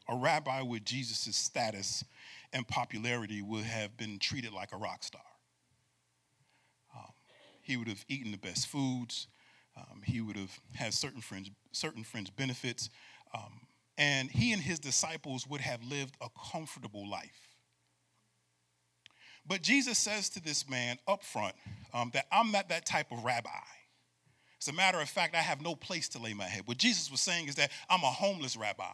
a 0.08 0.16
rabbi 0.16 0.62
with 0.62 0.84
Jesus' 0.84 1.36
status 1.36 2.04
and 2.52 2.66
popularity 2.66 3.42
would 3.42 3.64
have 3.64 3.96
been 3.96 4.18
treated 4.18 4.52
like 4.52 4.72
a 4.72 4.76
rock 4.76 5.02
star. 5.02 5.22
Um, 6.96 7.12
he 7.62 7.76
would 7.76 7.88
have 7.88 8.04
eaten 8.08 8.32
the 8.32 8.38
best 8.38 8.66
foods. 8.66 9.26
Um, 9.76 10.02
he 10.04 10.20
would 10.20 10.36
have 10.36 10.58
had 10.74 10.92
certain 10.92 11.20
fringe, 11.20 11.50
certain 11.72 12.04
fringe 12.04 12.34
benefits. 12.36 12.90
Um, 13.34 13.60
and 13.96 14.30
he 14.30 14.52
and 14.52 14.60
his 14.60 14.78
disciples 14.78 15.46
would 15.46 15.60
have 15.60 15.82
lived 15.82 16.16
a 16.20 16.28
comfortable 16.50 17.08
life. 17.08 17.56
But 19.46 19.62
Jesus 19.62 19.98
says 19.98 20.28
to 20.30 20.42
this 20.42 20.68
man 20.68 20.98
up 21.08 21.24
front 21.24 21.54
um, 21.92 22.10
that 22.14 22.26
I'm 22.30 22.52
not 22.52 22.68
that 22.68 22.86
type 22.86 23.10
of 23.10 23.24
rabbi. 23.24 23.50
As 24.60 24.68
a 24.68 24.72
matter 24.72 25.00
of 25.00 25.08
fact, 25.08 25.34
I 25.34 25.38
have 25.38 25.60
no 25.60 25.74
place 25.74 26.08
to 26.10 26.20
lay 26.20 26.34
my 26.34 26.44
head. 26.44 26.62
What 26.66 26.78
Jesus 26.78 27.10
was 27.10 27.20
saying 27.20 27.48
is 27.48 27.56
that 27.56 27.72
I'm 27.90 28.02
a 28.04 28.10
homeless 28.10 28.56
rabbi. 28.56 28.84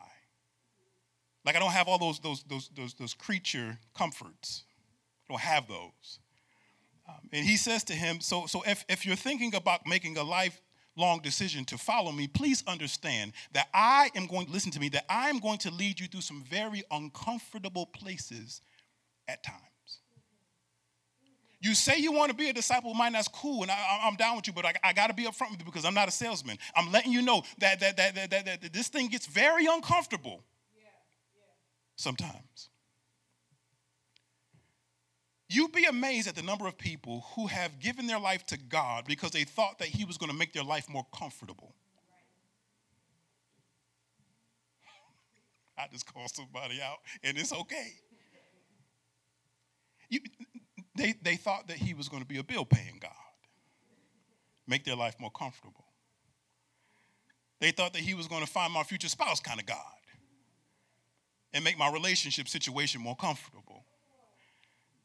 Like 1.45 1.57
I 1.57 1.59
don't 1.59 1.71
have 1.71 1.89
all 1.89 1.99
those, 1.99 2.19
those, 2.21 2.43
those, 2.45 2.71
those, 2.75 2.95
those 2.95 3.15
creature 3.15 3.79
comforts. 3.95 4.65
I 5.29 5.33
don't 5.33 5.41
have 5.41 5.69
those. 5.69 6.19
Um, 7.09 7.29
and 7.33 7.45
he 7.45 7.57
says 7.57 7.85
to 7.85 7.95
him, 7.95 8.21
so, 8.21 8.47
so 8.47 8.63
if, 8.67 8.85
if 8.89 9.07
you're 9.07 9.17
thinking 9.17 9.55
about 9.55 9.87
making 9.87 10.19
a 10.19 10.23
life 10.23 10.61
long 10.97 11.21
decision 11.21 11.65
to 11.67 11.79
follow 11.79 12.13
me, 12.13 12.27
please 12.27 12.63
understand 12.67 13.33
that 13.53 13.69
I 13.73 14.11
am 14.15 14.27
going, 14.27 14.51
listen 14.51 14.73
to 14.73 14.81
me, 14.81 14.89
that 14.91 15.07
I 15.09 15.29
am 15.31 15.39
going 15.39 15.59
to 15.59 15.71
lead 15.71 16.01
you 16.01 16.09
through 16.09 16.23
some 16.23 16.43
very 16.43 16.83
uncomfortable 16.91 17.87
places 17.87 18.61
at 19.29 19.43
times. 19.43 19.63
You 21.61 21.75
say 21.75 21.99
you 21.99 22.13
want 22.13 22.31
to 22.31 22.37
be 22.37 22.51
a 22.51 22.53
disciple 22.53 22.93
of 22.93 22.97
mine, 22.97 23.13
that's 23.13 23.27
cool, 23.27 23.63
and 23.63 23.71
I, 23.71 24.07
am 24.07 24.15
down 24.15 24.37
with 24.37 24.47
you, 24.47 24.53
but 24.53 24.65
I, 24.65 24.75
I 24.85 24.93
got 24.93 25.09
to 25.09 25.15
be 25.15 25.25
upfront 25.25 25.51
with 25.51 25.61
you 25.61 25.65
because 25.65 25.85
I'm 25.85 25.95
not 25.95 26.07
a 26.07 26.13
salesman. 26.13 26.57
I'm 26.77 26.93
letting 26.93 27.11
you 27.11 27.23
know 27.23 27.43
that, 27.59 27.81
that, 27.81 27.97
that, 27.97 28.15
that, 28.15 28.31
that, 28.31 28.61
that 28.63 28.73
this 28.73 28.89
thing 28.89 29.09
gets 29.09 29.27
very 29.27 29.67
uncomfortable. 29.67 30.45
Sometimes. 31.99 32.71
You'd 35.51 35.73
be 35.73 35.85
amazed 35.85 36.29
at 36.29 36.37
the 36.37 36.43
number 36.43 36.67
of 36.67 36.79
people 36.79 37.25
who 37.35 37.47
have 37.47 37.79
given 37.81 38.07
their 38.07 38.21
life 38.21 38.47
to 38.47 38.57
God 38.57 39.05
because 39.07 39.31
they 39.31 39.45
thought 39.45 39.79
that 39.79 39.89
He 39.89 40.05
was 40.05 40.17
going 40.17 40.31
to 40.31 40.37
make 40.37 40.53
their 40.53 40.65
life 40.65 40.89
more 40.89 41.07
comfortable. 41.15 41.75
I 45.77 45.87
just 45.93 46.13
called 46.13 46.31
somebody 46.31 46.81
out, 46.83 46.99
and 47.23 47.39
it's 47.39 47.53
okay. 47.53 47.93
You, 50.11 50.21
they, 50.97 51.15
they 51.23 51.37
thought 51.37 51.69
that 51.69 51.77
He 51.77 51.95
was 51.95 52.09
going 52.09 52.23
to 52.23 52.29
be 52.29 52.39
a 52.39 52.45
bill 52.45 52.65
paying 52.65 52.99
God, 53.01 53.13
make 54.67 54.85
their 54.85 54.97
life 54.97 55.17
more 55.19 55.31
comfortable. 55.31 55.85
They 57.61 57.71
thought 57.71 57.93
that 57.95 58.03
He 58.03 58.15
was 58.15 58.29
going 58.29 58.45
to 58.45 58.51
find 58.51 58.73
my 58.73 58.83
future 58.83 59.09
spouse 59.09 59.41
kind 59.41 59.61
of 59.61 59.67
God 59.67 59.98
and 61.53 61.65
make 61.65 61.79
my 61.79 61.91
relationship 61.91 62.49
situation 62.49 63.01
more 63.01 63.17
comfortable. 63.17 63.85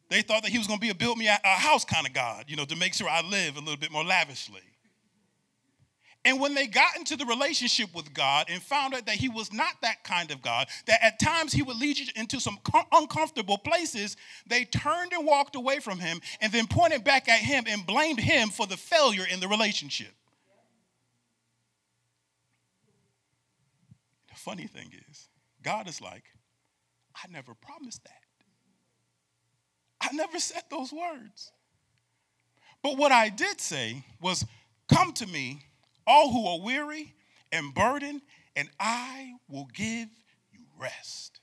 They 0.09 0.21
thought 0.21 0.43
that 0.43 0.51
he 0.51 0.57
was 0.57 0.67
going 0.67 0.79
to 0.79 0.81
be 0.81 0.89
a 0.89 0.95
build 0.95 1.17
me 1.17 1.27
a 1.27 1.39
house 1.43 1.85
kind 1.85 2.05
of 2.05 2.13
God, 2.13 2.45
you 2.47 2.55
know, 2.55 2.65
to 2.65 2.75
make 2.75 2.93
sure 2.93 3.09
I 3.09 3.21
live 3.21 3.55
a 3.55 3.59
little 3.59 3.77
bit 3.77 3.91
more 3.91 4.03
lavishly. 4.03 4.61
And 6.25 6.39
when 6.39 6.53
they 6.53 6.67
got 6.67 6.95
into 6.95 7.17
the 7.17 7.25
relationship 7.25 7.93
with 7.93 8.13
God 8.13 8.45
and 8.49 8.61
found 8.61 8.93
out 8.93 9.05
that 9.07 9.15
he 9.15 9.27
was 9.27 9.51
not 9.51 9.73
that 9.81 10.03
kind 10.05 10.31
of 10.31 10.41
God, 10.41 10.67
that 10.85 11.03
at 11.03 11.19
times 11.19 11.51
he 11.51 11.61
would 11.61 11.75
lead 11.75 11.99
you 11.99 12.05
into 12.15 12.39
some 12.39 12.59
uncomfortable 12.93 13.57
places, 13.57 14.15
they 14.47 14.63
turned 14.63 15.11
and 15.11 15.25
walked 15.25 15.55
away 15.55 15.79
from 15.79 15.99
him 15.99 16.21
and 16.39 16.53
then 16.53 16.65
pointed 16.65 17.03
back 17.03 17.27
at 17.27 17.39
him 17.39 17.65
and 17.67 17.85
blamed 17.85 18.21
him 18.21 18.49
for 18.49 18.65
the 18.65 18.77
failure 18.77 19.25
in 19.29 19.41
the 19.41 19.49
relationship. 19.49 20.13
The 24.29 24.35
funny 24.35 24.67
thing 24.67 24.93
is, 25.09 25.27
God 25.63 25.87
is 25.87 26.01
like, 26.01 26.23
I 27.15 27.31
never 27.31 27.53
promised 27.53 28.03
that. 28.03 28.11
I 30.01 30.13
never 30.13 30.39
said 30.39 30.63
those 30.69 30.91
words. 30.91 31.51
But 32.81 32.97
what 32.97 33.11
I 33.11 33.29
did 33.29 33.61
say 33.61 34.03
was, 34.21 34.45
Come 34.93 35.13
to 35.13 35.27
me, 35.27 35.61
all 36.05 36.31
who 36.31 36.45
are 36.45 36.59
weary 36.59 37.13
and 37.51 37.73
burdened, 37.73 38.21
and 38.55 38.69
I 38.79 39.33
will 39.49 39.67
give 39.73 40.09
you 40.51 40.59
rest. 40.79 41.39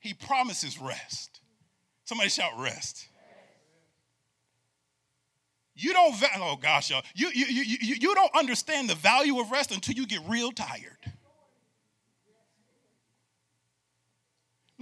He 0.00 0.14
promises 0.14 0.80
rest. 0.80 1.40
Somebody 2.04 2.30
shout 2.30 2.52
rest. 2.58 3.08
You 5.74 5.92
don't, 5.92 6.14
oh 6.36 6.56
gosh, 6.60 6.90
y'all, 6.90 7.02
you, 7.14 7.30
you, 7.32 7.46
you, 7.46 7.62
you, 7.80 7.96
you 8.00 8.14
don't 8.14 8.34
understand 8.36 8.90
the 8.90 8.94
value 8.94 9.40
of 9.40 9.50
rest 9.50 9.72
until 9.72 9.94
you 9.94 10.06
get 10.06 10.20
real 10.28 10.52
tired. 10.52 10.98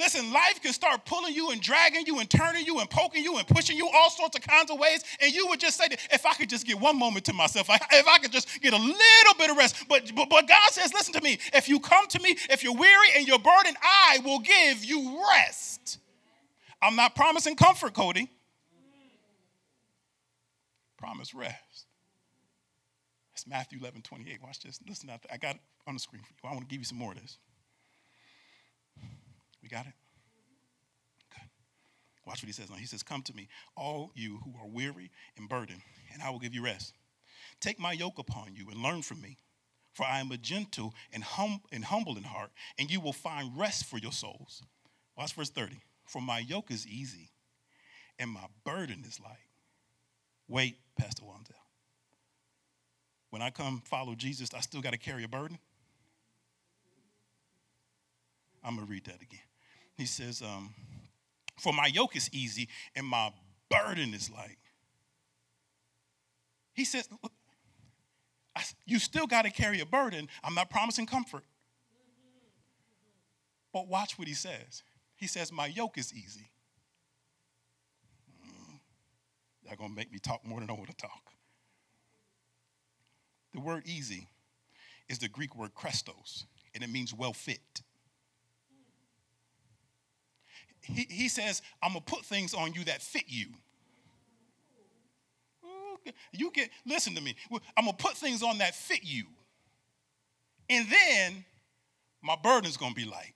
Listen, 0.01 0.33
life 0.33 0.63
can 0.63 0.73
start 0.73 1.05
pulling 1.05 1.35
you 1.35 1.51
and 1.51 1.61
dragging 1.61 2.07
you 2.07 2.21
and 2.21 2.31
turning 2.31 2.65
you 2.65 2.81
and 2.81 2.89
poking 2.89 3.23
you 3.23 3.37
and 3.37 3.47
pushing 3.47 3.77
you 3.77 3.87
all 3.95 4.09
sorts 4.09 4.35
of 4.35 4.43
kinds 4.43 4.71
of 4.71 4.79
ways. 4.79 5.05
And 5.21 5.31
you 5.31 5.47
would 5.49 5.61
just 5.61 5.77
say, 5.77 5.89
that, 5.89 6.01
if 6.11 6.25
I 6.25 6.33
could 6.33 6.49
just 6.49 6.67
get 6.67 6.81
one 6.81 6.99
moment 6.99 7.27
to 7.27 7.35
myself, 7.35 7.69
if 7.69 8.09
I 8.09 8.19
could 8.19 8.33
just 8.33 8.63
get 8.63 8.73
a 8.73 8.79
little 8.79 9.35
bit 9.37 9.51
of 9.51 9.59
rest. 9.59 9.77
But, 9.91 10.11
but, 10.17 10.31
but 10.31 10.49
God 10.49 10.71
says, 10.71 10.95
listen 10.95 11.13
to 11.13 11.21
me. 11.21 11.39
If 11.53 11.69
you 11.69 11.81
come 11.81 12.07
to 12.09 12.19
me, 12.23 12.35
if 12.49 12.65
you're 12.65 12.75
weary 12.75 13.09
and 13.15 13.29
you're 13.29 13.39
burdened, 13.39 13.77
I 13.83 14.21
will 14.25 14.39
give 14.39 14.83
you 14.83 15.23
rest. 15.37 15.99
I'm 16.81 16.97
not 16.97 17.15
promising 17.15 17.55
comfort, 17.55 17.93
Cody. 17.93 18.31
Promise 20.97 21.35
rest. 21.35 21.87
It's 23.35 23.47
Matthew 23.47 23.81
11, 23.81 24.01
28. 24.01 24.43
Watch 24.43 24.61
this. 24.61 24.81
Listen, 24.89 25.11
I 25.31 25.37
got 25.37 25.57
it 25.57 25.61
on 25.87 25.93
the 25.93 26.01
screen 26.01 26.23
for 26.23 26.33
you. 26.33 26.51
I 26.51 26.55
want 26.55 26.67
to 26.67 26.73
give 26.73 26.81
you 26.81 26.87
some 26.87 26.97
more 26.97 27.13
of 27.13 27.21
this. 27.21 27.37
We 29.71 29.77
got 29.77 29.87
it? 29.87 29.93
Good. 31.31 31.49
Watch 32.27 32.43
what 32.43 32.47
he 32.47 32.53
says 32.53 32.71
now. 32.71 32.77
He 32.77 32.87
says, 32.87 33.03
Come 33.03 33.23
to 33.23 33.35
me, 33.35 33.49
all 33.77 34.11
you 34.15 34.41
who 34.45 34.55
are 34.61 34.69
weary 34.69 35.11
and 35.37 35.49
burdened, 35.49 35.83
and 36.13 36.23
I 36.23 36.31
will 36.31 36.39
give 36.39 36.55
you 36.55 36.65
rest. 36.65 36.95
Take 37.61 37.79
my 37.79 37.93
yoke 37.93 38.19
upon 38.19 38.55
you 38.55 38.69
and 38.71 38.83
learn 38.83 39.03
from 39.03 39.21
me, 39.21 39.37
for 39.93 40.05
I 40.05 40.21
am 40.21 40.33
a 40.33 40.37
gentle 40.37 40.95
and, 41.13 41.23
hum- 41.23 41.63
and 41.71 41.85
humble 41.85 42.17
in 42.17 42.25
heart, 42.25 42.51
and 42.79 42.91
you 42.91 43.01
will 43.01 43.13
find 43.13 43.57
rest 43.57 43.85
for 43.85 43.99
your 43.99 44.13
souls. 44.13 44.63
Watch 45.17 45.35
verse 45.35 45.51
30. 45.51 45.77
For 46.07 46.21
my 46.21 46.41
yoke 46.41 46.71
is 46.71 46.87
easy, 46.87 47.31
and 48.19 48.31
my 48.31 48.47
burden 48.65 49.05
is 49.07 49.21
light. 49.21 49.37
Wait, 50.49 50.79
Pastor 50.99 51.23
Wanzel. 51.23 51.55
When 53.29 53.43
I 53.43 53.51
come 53.51 53.83
follow 53.85 54.17
Jesus, 54.17 54.51
I 54.53 54.61
still 54.61 54.81
got 54.81 54.93
to 54.93 54.99
carry 54.99 55.23
a 55.23 55.29
burden? 55.29 55.59
I'm 58.65 58.75
going 58.75 58.87
to 58.87 58.91
read 58.91 59.05
that 59.05 59.23
again. 59.23 59.41
He 60.01 60.07
says, 60.07 60.41
um, 60.41 60.73
For 61.59 61.75
my 61.75 61.85
yoke 61.85 62.17
is 62.17 62.31
easy 62.33 62.71
and 62.97 63.07
my 63.07 63.31
burden 63.69 64.15
is 64.15 64.31
light. 64.31 64.57
He 66.73 66.87
says, 66.87 67.07
You 68.87 68.99
still 68.99 69.27
got 69.27 69.43
to 69.43 69.51
carry 69.51 69.81
a 69.81 69.85
burden. 69.85 70.29
I'm 70.43 70.55
not 70.55 70.71
promising 70.71 71.05
comfort. 71.05 71.45
But 73.75 73.89
watch 73.89 74.19
what 74.19 74.27
he 74.27 74.33
says. 74.33 74.83
He 75.17 75.27
says, 75.27 75.53
My 75.53 75.67
yoke 75.67 75.99
is 75.99 76.15
easy. 76.15 76.51
Mm, 78.43 79.77
going 79.77 79.91
to 79.91 79.97
make 79.97 80.11
me 80.11 80.19
talk 80.19 80.47
more 80.47 80.61
than 80.61 80.71
I 80.71 80.73
want 80.73 80.89
to 80.89 80.97
talk. 80.97 81.31
The 83.53 83.61
word 83.61 83.83
easy 83.85 84.29
is 85.11 85.19
the 85.19 85.29
Greek 85.29 85.55
word 85.55 85.75
chrestos, 85.75 86.45
and 86.75 86.83
it 86.83 86.89
means 86.89 87.13
well 87.13 87.35
fit 87.35 87.83
he, 90.95 91.07
he 91.09 91.29
says, 91.29 91.63
I'm 91.83 91.93
going 91.93 92.05
to 92.05 92.11
put 92.13 92.25
things 92.25 92.55
on 92.55 92.73
you 92.75 92.85
that 92.85 93.03
fit 93.03 93.25
you. 93.29 93.47
You 96.33 96.51
get, 96.53 96.71
listen 96.87 97.15
to 97.15 97.21
me. 97.21 97.37
I'm 97.77 97.85
going 97.85 97.97
to 97.97 98.03
put 98.03 98.17
things 98.17 98.43
on 98.43 98.59
that 98.59 98.75
fit 98.75 99.01
you. 99.03 99.25
And 100.69 100.87
then 100.89 101.45
my 102.23 102.37
burden's 102.43 102.77
going 102.77 102.95
to 102.95 102.97
be 102.97 103.05
light. 103.05 103.35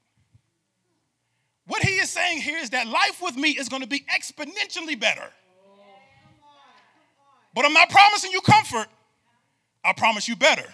What 1.67 1.83
he 1.83 1.97
is 1.97 2.11
saying 2.11 2.41
here 2.41 2.59
is 2.59 2.71
that 2.71 2.87
life 2.87 3.21
with 3.23 3.37
me 3.37 3.51
is 3.51 3.69
going 3.69 3.83
to 3.83 3.89
be 3.89 4.05
exponentially 4.15 4.99
better. 4.99 5.31
But 7.55 7.65
I'm 7.65 7.73
not 7.73 7.89
promising 7.89 8.33
you 8.33 8.41
comfort. 8.41 8.89
I 9.85 9.93
promise 9.93 10.29
you 10.29 10.37
better. 10.37 10.67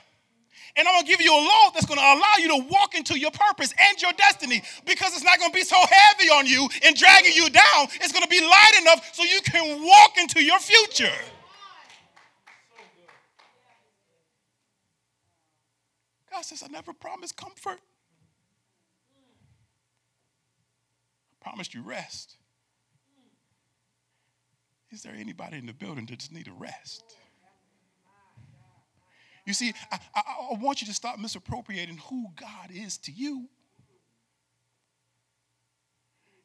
And 0.76 0.86
I'm 0.86 0.94
gonna 0.94 1.06
give 1.06 1.20
you 1.20 1.32
a 1.32 1.36
load 1.36 1.70
that's 1.74 1.86
gonna 1.86 2.00
allow 2.00 2.34
you 2.38 2.48
to 2.48 2.68
walk 2.70 2.94
into 2.94 3.18
your 3.18 3.30
purpose 3.30 3.74
and 3.78 4.00
your 4.00 4.12
destiny 4.12 4.62
because 4.86 5.12
it's 5.14 5.24
not 5.24 5.38
gonna 5.38 5.52
be 5.52 5.62
so 5.62 5.76
heavy 5.76 6.28
on 6.30 6.46
you 6.46 6.68
and 6.84 6.96
dragging 6.96 7.34
you 7.34 7.50
down. 7.50 7.88
It's 8.00 8.12
gonna 8.12 8.28
be 8.28 8.40
light 8.40 8.72
enough 8.80 9.14
so 9.14 9.22
you 9.24 9.40
can 9.42 9.82
walk 9.84 10.18
into 10.18 10.42
your 10.42 10.58
future. 10.58 11.12
God 16.30 16.44
says, 16.44 16.62
I 16.62 16.68
never 16.68 16.92
promised 16.92 17.36
comfort. 17.36 17.80
I 21.32 21.44
promised 21.44 21.74
you 21.74 21.82
rest. 21.82 22.36
Is 24.92 25.02
there 25.02 25.14
anybody 25.14 25.58
in 25.58 25.66
the 25.66 25.72
building 25.72 26.06
that 26.06 26.18
just 26.18 26.32
need 26.32 26.48
a 26.48 26.52
rest? 26.52 27.19
You 29.50 29.54
see, 29.54 29.74
I, 29.90 29.98
I, 30.14 30.22
I, 30.52 30.58
want 30.60 30.80
you 30.80 30.86
to 30.86 30.94
stop 30.94 31.18
misappropriating 31.18 31.96
who 32.08 32.28
God 32.40 32.70
is 32.72 32.98
to 32.98 33.10
you. 33.10 33.48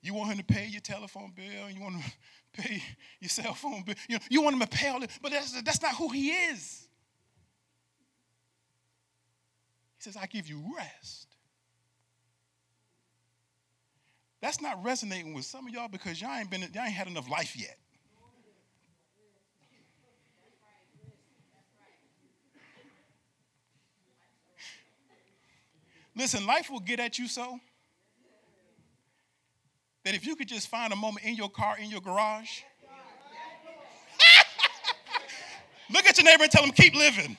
You 0.02 0.16
want 0.16 0.32
him 0.32 0.40
to 0.40 0.44
pay 0.44 0.66
your 0.66 0.82
telephone 0.82 1.32
bill, 1.36 1.70
you 1.70 1.82
want 1.82 1.98
him 1.98 2.02
to 2.02 2.62
pay 2.64 2.82
your 3.20 3.30
cell 3.30 3.54
phone 3.54 3.84
bill, 3.84 3.94
you, 4.10 4.16
know, 4.16 4.24
you 4.32 4.42
want 4.42 4.56
him 4.56 4.62
to 4.62 4.68
pay 4.68 4.88
all 4.88 5.00
this, 5.00 5.20
but 5.22 5.32
that's, 5.32 5.62
that's 5.62 5.84
not 5.84 5.94
who 5.94 6.10
he 6.10 6.32
is. 6.32 6.88
He 9.98 10.04
says, 10.06 10.18
I 10.18 10.26
give 10.26 10.48
you 10.48 10.64
rest. 10.76 11.28
That's 14.42 14.64
not 14.64 14.84
resonating 14.84 15.36
with 15.36 15.46
some 15.46 15.68
of 15.68 15.74
y'all 15.76 15.90
because 15.90 16.20
y'all 16.20 16.36
ain't 16.36 16.50
been 16.50 16.62
y'all 16.74 16.86
ain't 16.86 16.94
had 16.94 17.06
enough 17.06 17.30
life 17.30 17.56
yet. 17.56 17.78
Listen, 26.16 26.46
life 26.46 26.70
will 26.70 26.80
get 26.80 27.00
at 27.00 27.20
you 27.20 27.28
so 27.28 27.60
that 30.04 30.16
if 30.16 30.26
you 30.26 30.36
could 30.36 30.48
just 30.48 30.68
find 30.70 30.94
a 30.94 30.96
moment 30.96 31.26
in 31.26 31.36
your 31.36 31.50
car, 31.50 31.78
in 31.78 31.90
your 31.90 32.02
garage, 32.02 32.62
look 35.92 36.06
at 36.06 36.18
your 36.18 36.26
neighbor 36.26 36.44
and 36.44 36.52
tell 36.52 36.64
them, 36.64 36.72
keep 36.72 36.96
living. 36.96 37.38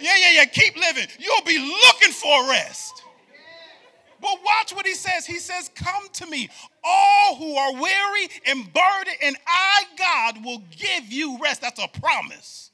Yeah, 0.00 0.16
yeah, 0.16 0.30
yeah, 0.32 0.44
keep 0.44 0.76
living. 0.76 1.06
You'll 1.18 1.44
be 1.44 1.58
looking 1.58 2.12
for 2.12 2.48
rest. 2.50 3.02
But 4.20 4.38
watch 4.44 4.74
what 4.74 4.86
he 4.86 4.94
says. 4.94 5.26
He 5.26 5.38
says, 5.38 5.70
Come 5.74 6.08
to 6.14 6.26
me, 6.26 6.48
all 6.82 7.36
who 7.36 7.54
are 7.56 7.72
weary 7.74 8.28
and 8.46 8.64
burdened, 8.72 9.16
and 9.22 9.36
I, 9.46 9.84
God, 9.96 10.44
will 10.44 10.62
give 10.76 11.12
you 11.12 11.38
rest. 11.40 11.60
That's 11.60 11.82
a 11.82 11.88
promise. 12.00 12.67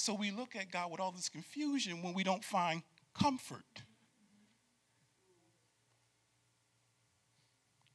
So 0.00 0.14
we 0.14 0.30
look 0.30 0.56
at 0.56 0.70
God 0.70 0.90
with 0.90 0.98
all 0.98 1.12
this 1.12 1.28
confusion 1.28 2.00
when 2.00 2.14
we 2.14 2.24
don't 2.24 2.42
find 2.42 2.82
comfort. 3.14 3.66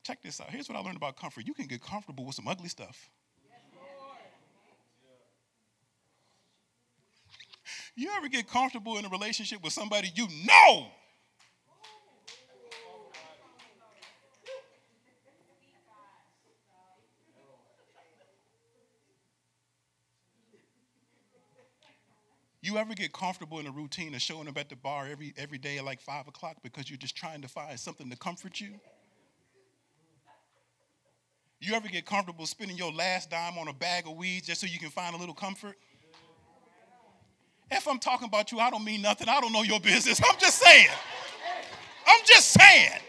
Check 0.03 0.21
this 0.21 0.39
out. 0.39 0.51
Here's 0.51 0.69
what 0.69 0.77
I 0.77 0.81
learned 0.81 0.97
about 0.97 1.17
comfort. 1.17 1.47
You 1.47 1.55
can 1.55 1.65
get 1.65 1.81
comfortable 1.81 2.23
with 2.23 2.35
some 2.35 2.47
ugly 2.47 2.69
stuff. 2.69 3.09
You 7.95 8.11
ever 8.15 8.29
get 8.29 8.47
comfortable 8.47 8.97
in 8.97 9.05
a 9.05 9.09
relationship 9.09 9.63
with 9.63 9.73
somebody 9.73 10.11
you 10.13 10.27
know 10.45 10.85
You 22.65 22.79
ever 22.79 22.95
get 22.95 23.13
comfortable 23.13 23.59
in 23.59 23.67
a 23.67 23.71
routine 23.71 24.15
of 24.15 24.21
showing 24.23 24.47
up 24.47 24.57
at 24.57 24.69
the 24.69 24.75
bar 24.75 25.05
every, 25.07 25.35
every 25.37 25.59
day 25.59 25.77
at 25.77 25.85
like 25.85 26.01
five 26.01 26.27
o'clock 26.27 26.57
because 26.63 26.89
you're 26.89 26.97
just 26.97 27.15
trying 27.15 27.43
to 27.43 27.47
find 27.47 27.79
something 27.79 28.09
to 28.09 28.17
comfort 28.17 28.59
you? 28.59 28.79
You 31.59 31.75
ever 31.75 31.87
get 31.87 32.07
comfortable 32.07 32.47
spending 32.47 32.75
your 32.75 32.91
last 32.91 33.29
dime 33.29 33.59
on 33.59 33.67
a 33.67 33.73
bag 33.73 34.07
of 34.07 34.17
weeds 34.17 34.47
just 34.47 34.61
so 34.61 34.65
you 34.65 34.79
can 34.79 34.89
find 34.89 35.15
a 35.15 35.19
little 35.19 35.35
comfort? 35.35 35.77
If 37.69 37.87
I'm 37.87 37.99
talking 37.99 38.27
about 38.27 38.51
you, 38.51 38.57
I 38.57 38.71
don't 38.71 38.83
mean 38.83 39.03
nothing. 39.03 39.29
I 39.29 39.39
don't 39.41 39.53
know 39.53 39.61
your 39.61 39.79
business. 39.79 40.19
I'm 40.27 40.39
just 40.39 40.57
saying. 40.57 40.89
I'm 42.07 42.21
just 42.25 42.49
saying. 42.49 42.99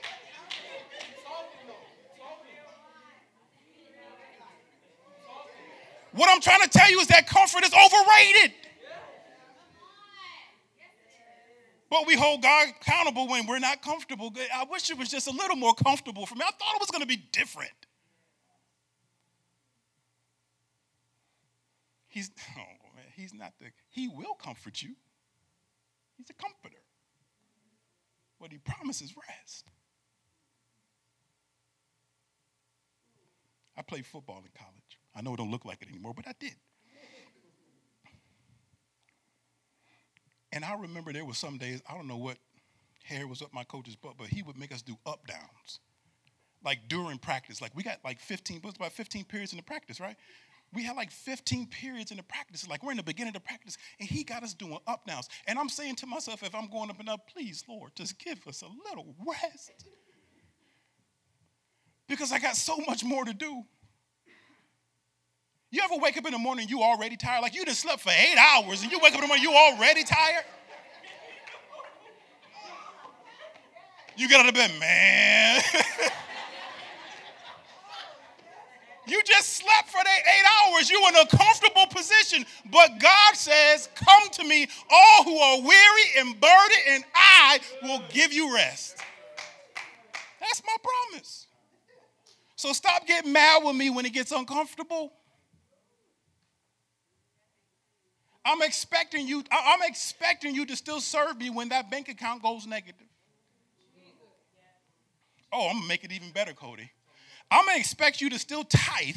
What 6.13 6.29
I'm 6.29 6.43
trying 6.43 6.61
to 6.61 6.69
tell 6.69 6.91
you 6.91 7.01
is 7.01 7.07
that 7.07 7.27
comfort 7.27 7.65
is 7.65 7.73
overrated. 7.73 8.53
But 11.89 12.07
we 12.07 12.17
hold 12.17 12.43
God 12.43 12.69
accountable 12.81 13.29
when 13.29 13.47
we're 13.47 13.61
not 13.61 13.81
comfortable. 13.83 14.33
I 14.55 14.65
wish 14.65 14.91
it 14.91 14.99
was 14.99 15.09
just 15.09 15.29
a 15.29 15.31
little 15.31 15.57
more 15.57 15.75
comfortable 15.75 16.27
for 16.27 16.35
me. 16.35 16.43
I 16.43 16.51
thought 16.51 16.75
it 16.75 16.81
was 16.81 16.91
going 16.91 17.03
to 17.03 17.07
be 17.07 17.23
different. 17.33 17.71
He's, 22.09 22.31
oh 22.59 22.95
man, 22.95 23.05
he's 23.15 23.33
not 23.33 23.53
the, 23.61 23.67
he 23.91 24.09
will 24.09 24.35
comfort 24.35 24.83
you. 24.83 24.95
He's 26.17 26.31
a 26.31 26.35
comforter. 26.35 26.83
But 28.41 28.53
he 28.53 28.59
promises 28.59 29.15
rest. 29.29 29.71
I 33.77 33.83
played 33.83 34.07
football 34.07 34.39
in 34.39 34.51
college. 34.59 34.99
I 35.15 35.23
know 35.23 35.35
it 35.35 35.37
don't 35.37 35.51
look 35.51 35.65
like 35.65 35.83
it 35.83 35.89
anymore, 35.89 36.15
but 36.15 36.27
I 36.27 36.33
did. 36.41 36.57
And 40.57 40.65
I 40.65 40.73
remember 40.73 41.13
there 41.13 41.27
were 41.27 41.35
some 41.35 41.59
days, 41.59 41.83
I 41.87 41.95
don't 41.95 42.09
know 42.09 42.17
what 42.17 42.39
hair 43.05 43.27
was 43.27 43.43
up 43.43 43.53
my 43.53 43.63
coach's 43.65 43.95
butt, 43.95 44.15
but 44.17 44.29
he 44.29 44.43
would 44.43 44.57
make 44.57 44.73
us 44.73 44.81
do 44.81 44.97
up 45.05 45.27
downs. 45.27 45.81
Like 46.65 46.89
during 46.89 47.19
practice. 47.19 47.61
Like 47.61 47.77
we 47.77 47.83
got 47.83 47.99
like 48.03 48.19
15, 48.19 48.63
it 48.65 48.77
about 48.77 48.93
15 48.93 49.25
periods 49.25 49.53
in 49.53 49.59
the 49.59 49.63
practice, 49.63 50.01
right? 50.01 50.17
We 50.73 50.83
had 50.83 50.97
like 50.97 51.11
15 51.11 51.67
periods 51.67 52.11
in 52.11 52.17
the 52.17 52.23
practice. 52.23 52.67
Like 52.67 52.83
we're 52.83 52.93
in 52.93 52.97
the 52.97 53.03
beginning 53.03 53.37
of 53.37 53.43
the 53.43 53.47
practice, 53.47 53.77
and 54.01 54.09
he 54.09 54.25
got 54.25 54.43
us 54.43 54.55
doing 54.55 54.79
up 54.87 55.07
downs. 55.07 55.29
And 55.47 55.59
I'm 55.59 55.69
saying 55.69 55.97
to 55.97 56.07
myself, 56.07 56.43
if 56.43 56.55
I'm 56.55 56.71
going 56.71 56.89
up 56.89 57.01
and 57.01 57.09
up, 57.11 57.29
please, 57.29 57.63
Lord, 57.69 57.93
just 57.95 58.19
give 58.19 58.39
us 58.49 58.63
a 58.63 58.89
little 58.89 59.15
rest. 59.27 59.85
Because 62.09 62.33
I 62.33 62.39
got 62.39 62.57
so 62.57 62.79
much 62.89 63.05
more 63.05 63.27
to 63.27 63.35
do. 63.35 63.63
You 65.77 65.83
ever 65.85 65.97
wake 65.97 66.17
up 66.17 66.25
in 66.25 66.33
the 66.33 66.39
morning 66.39 66.71
you 66.71 66.83
already 66.83 67.19
tired? 67.19 67.43
Like 67.43 67.55
you 67.55 67.63
just 67.67 67.81
slept 67.81 68.01
for 68.01 68.09
eight 68.09 68.39
hours 68.39 68.83
and 68.83 68.91
you 68.91 68.99
wake 68.99 69.13
up 69.13 69.17
in 69.17 69.21
the 69.21 69.27
morning 69.27 69.45
you 69.45 69.53
already 69.53 70.05
tired? 70.05 70.45
You 74.17 74.27
get 74.27 74.41
out 74.41 74.49
of 74.49 74.55
bed, 74.55 74.71
man. 74.81 75.61
you 79.07 79.23
just 79.25 79.53
slept 79.53 79.91
for 79.91 80.01
the 80.03 80.09
eight 80.09 80.47
hours. 80.73 80.89
You 80.89 81.07
in 81.09 81.17
a 81.17 81.27
comfortable 81.27 81.87
position. 81.91 82.47
But 82.73 82.99
God 82.99 83.35
says, 83.35 83.91
Come 83.97 84.31
to 84.33 84.45
me, 84.45 84.67
all 84.89 85.25
who 85.25 85.37
are 85.37 85.61
weary 85.61 86.05
and 86.21 86.41
burdened, 86.41 86.85
and 86.89 87.05
I 87.15 87.61
will 87.83 88.01
give 88.09 88.33
you 88.33 88.55
rest. 88.55 88.97
That's 90.41 90.63
my 90.67 90.77
promise. 91.11 91.49
So 92.57 92.73
stop 92.73 93.07
getting 93.07 93.35
mad 93.35 93.63
with 93.63 93.77
me 93.77 93.91
when 93.91 94.07
it 94.07 94.15
gets 94.15 94.33
uncomfortable. 94.33 95.13
I'm 98.47 98.63
expecting 98.63 99.27
you, 99.27 99.43
I'm 99.51 99.81
expecting 99.83 100.55
you 100.55 100.65
to 100.67 100.77
still 100.77 101.01
serve 101.01 101.37
me 101.37 101.51
when 101.51 101.69
that 101.71 101.91
bank 101.91 102.09
account 102.09 102.43
goes 102.43 102.67
negative. 102.67 103.09
Oh, 105.53 105.69
I'm 105.69 105.77
gonna 105.77 105.89
make 105.89 106.05
it 106.05 106.13
even 106.13 106.31
better, 106.31 106.53
Cody. 106.53 106.91
I'm 107.51 107.67
gonna 107.67 107.79
expect 107.79 108.21
you 108.21 108.31
to 108.31 108.39
still 108.39 108.63
tithe. 108.65 109.17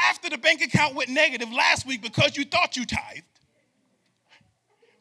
After 0.00 0.30
the 0.30 0.38
bank 0.38 0.62
account 0.62 0.94
went 0.94 1.10
negative 1.10 1.52
last 1.52 1.84
week 1.84 2.02
because 2.02 2.36
you 2.36 2.44
thought 2.44 2.76
you 2.76 2.86
tithed. 2.86 3.24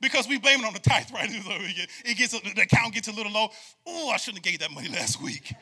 Because 0.01 0.27
we 0.27 0.39
blame 0.39 0.59
it 0.59 0.65
on 0.65 0.73
the 0.73 0.79
tithe, 0.79 1.11
right? 1.13 1.29
It 2.05 2.17
gets 2.17 2.39
the 2.39 2.61
account 2.61 2.93
gets 2.93 3.07
a 3.07 3.11
little 3.11 3.31
low. 3.31 3.49
Oh, 3.85 4.09
I 4.09 4.17
shouldn't 4.17 4.43
have 4.45 4.51
gave 4.51 4.59
that 4.59 4.71
money 4.71 4.89
last 4.89 5.21
week. 5.21 5.53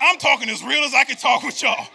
I'm 0.00 0.18
talking 0.18 0.48
as 0.48 0.62
real 0.62 0.84
as 0.84 0.94
I 0.94 1.04
can 1.04 1.16
talk 1.16 1.42
with 1.42 1.60
y'all. 1.62 1.86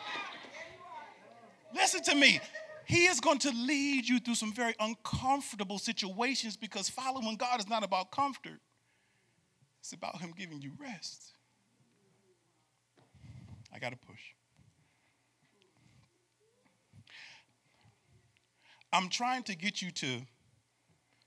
Listen 1.74 2.02
to 2.04 2.16
me. 2.16 2.40
He 2.86 3.06
is 3.06 3.20
going 3.20 3.38
to 3.40 3.52
lead 3.52 4.10
you 4.10 4.20
through 4.20 4.36
some 4.36 4.52
very 4.52 4.74
uncomfortable 4.80 5.78
situations 5.78 6.58
because 6.58 6.90
following 6.90 7.36
God 7.36 7.60
is 7.60 7.70
not 7.70 7.84
about 7.84 8.12
comfort, 8.12 8.60
it's 9.80 9.94
about 9.94 10.20
Him 10.20 10.34
giving 10.36 10.62
you 10.62 10.72
rest. 10.80 11.34
I 13.74 13.78
got 13.78 13.92
to 13.92 13.98
push. 13.98 14.20
I'm 18.92 19.10
trying 19.10 19.44
to 19.44 19.56
get 19.56 19.82
you 19.82 19.92
to 19.92 20.22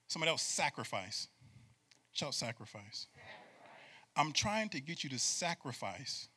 somebody 0.08 0.30
else 0.30 0.42
sacrifice. 0.42 1.28
Shout 2.12 2.34
sacrifice. 2.34 3.06
I'm 4.16 4.32
trying 4.32 4.68
to 4.70 4.80
get 4.80 5.04
you 5.04 5.10
to 5.10 5.18
sacrifice 5.18 6.28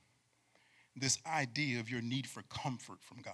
this 0.95 1.17
idea 1.25 1.79
of 1.79 1.89
your 1.89 2.01
need 2.01 2.27
for 2.27 2.43
comfort 2.43 2.99
from 3.01 3.17
God. 3.21 3.33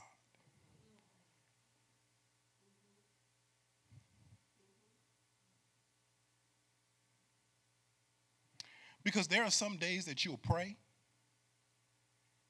Because 9.04 9.28
there 9.28 9.44
are 9.44 9.52
some 9.52 9.78
days 9.78 10.06
that 10.06 10.26
you'll 10.26 10.38
pray 10.38 10.78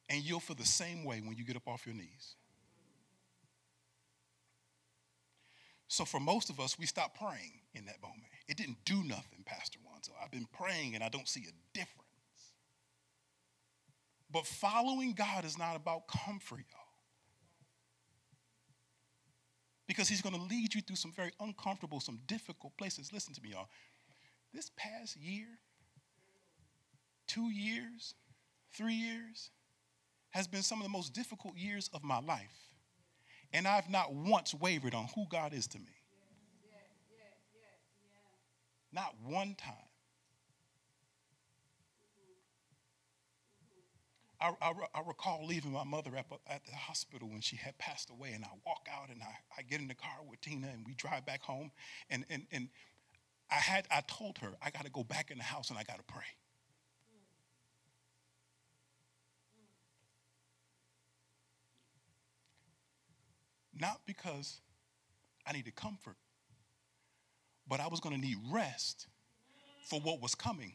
and 0.10 0.22
you'll 0.22 0.40
feel 0.40 0.56
the 0.56 0.66
same 0.66 1.04
way 1.04 1.22
when 1.24 1.38
you 1.38 1.46
get 1.46 1.56
up 1.56 1.68
off 1.68 1.86
your 1.86 1.96
knees. 1.96 2.36
So, 5.88 6.06
for 6.06 6.20
most 6.20 6.50
of 6.50 6.60
us, 6.60 6.80
we 6.80 6.86
stop 6.86 7.18
praying 7.18 7.52
in 7.74 7.86
that 7.86 8.02
moment. 8.02 8.24
It 8.48 8.56
didn't 8.56 8.78
do 8.86 9.04
nothing, 9.04 9.44
Pastor. 9.46 9.78
So, 10.04 10.14
I've 10.24 10.32
been 10.32 10.48
praying 10.52 10.96
and 10.96 11.04
I 11.04 11.10
don't 11.10 11.28
see 11.28 11.42
a 11.42 11.78
difference. 11.78 12.08
But 14.32 14.48
following 14.48 15.14
God 15.14 15.46
is 15.46 15.58
not 15.58 15.76
about 15.76 16.08
comfort, 16.08 16.64
y'all. 16.72 16.80
Because 19.88 20.08
He's 20.08 20.22
going 20.22 20.36
to 20.36 20.42
lead 20.42 20.74
you 20.74 20.82
through 20.82 20.96
some 20.96 21.12
very 21.12 21.34
uncomfortable, 21.40 22.00
some 22.00 22.20
difficult 22.26 22.76
places. 22.78 23.12
Listen 23.14 23.34
to 23.34 23.42
me, 23.42 23.50
y'all. 23.50 23.68
This 24.54 24.72
past 24.76 25.18
year, 25.18 25.48
two 27.32 27.50
years, 27.50 28.16
three 28.74 28.94
years, 28.94 29.52
has 30.32 30.48
been 30.48 30.64
some 30.64 30.80
of 30.80 30.84
the 30.84 30.90
most 30.90 31.14
difficult 31.14 31.56
years 31.56 31.90
of 31.94 32.04
my 32.04 32.20
life. 32.20 32.72
And 33.54 33.68
I've 33.68 33.90
not 33.90 34.14
once 34.14 34.54
wavered 34.54 34.94
on 34.94 35.08
who 35.16 35.26
God 35.30 35.54
is 35.54 35.68
to 35.68 35.80
me. 35.80 35.96
Not 38.94 39.16
one 39.26 39.56
time. 39.56 39.74
I, 44.42 44.52
I, 44.62 44.74
I, 44.96 45.02
recall 45.06 45.46
leaving 45.46 45.72
my 45.72 45.84
mother 45.84 46.12
at, 46.18 46.26
at, 46.48 46.66
the 46.66 46.76
hospital 46.76 47.30
when 47.30 47.42
she 47.42 47.56
had 47.56 47.78
passed 47.78 48.10
away, 48.10 48.32
and 48.34 48.44
I 48.44 48.50
walk 48.66 48.88
out 48.92 49.10
and 49.10 49.22
I, 49.22 49.36
I 49.58 49.62
get 49.62 49.80
in 49.80 49.88
the 49.88 49.94
car 49.94 50.18
with 50.28 50.42
Tina 50.42 50.68
and 50.68 50.84
we 50.86 50.96
drive 50.96 51.26
back 51.28 51.44
home. 51.44 51.72
And, 52.10 52.26
and, 52.30 52.48
and 52.52 52.68
I, 53.52 53.56
had, 53.56 53.86
I 53.92 54.02
told 54.08 54.40
her, 54.40 54.54
I 54.62 54.72
got 54.72 54.84
to 54.84 54.92
go 54.92 55.04
back 55.04 55.30
in 55.30 55.38
the 55.38 55.44
house 55.44 55.70
and 55.70 55.78
I 55.78 55.84
got 55.84 55.98
to 55.98 56.04
pray. 56.12 56.26
Not 63.82 64.00
because 64.06 64.62
I 65.48 65.54
needed 65.54 65.76
comfort, 65.76 66.16
but 67.68 67.80
I 67.80 67.88
was 67.88 68.00
going 68.00 68.14
to 68.14 68.22
need 68.22 68.38
rest 68.52 69.08
for 69.90 70.00
what 70.00 70.22
was 70.22 70.36
coming. 70.36 70.74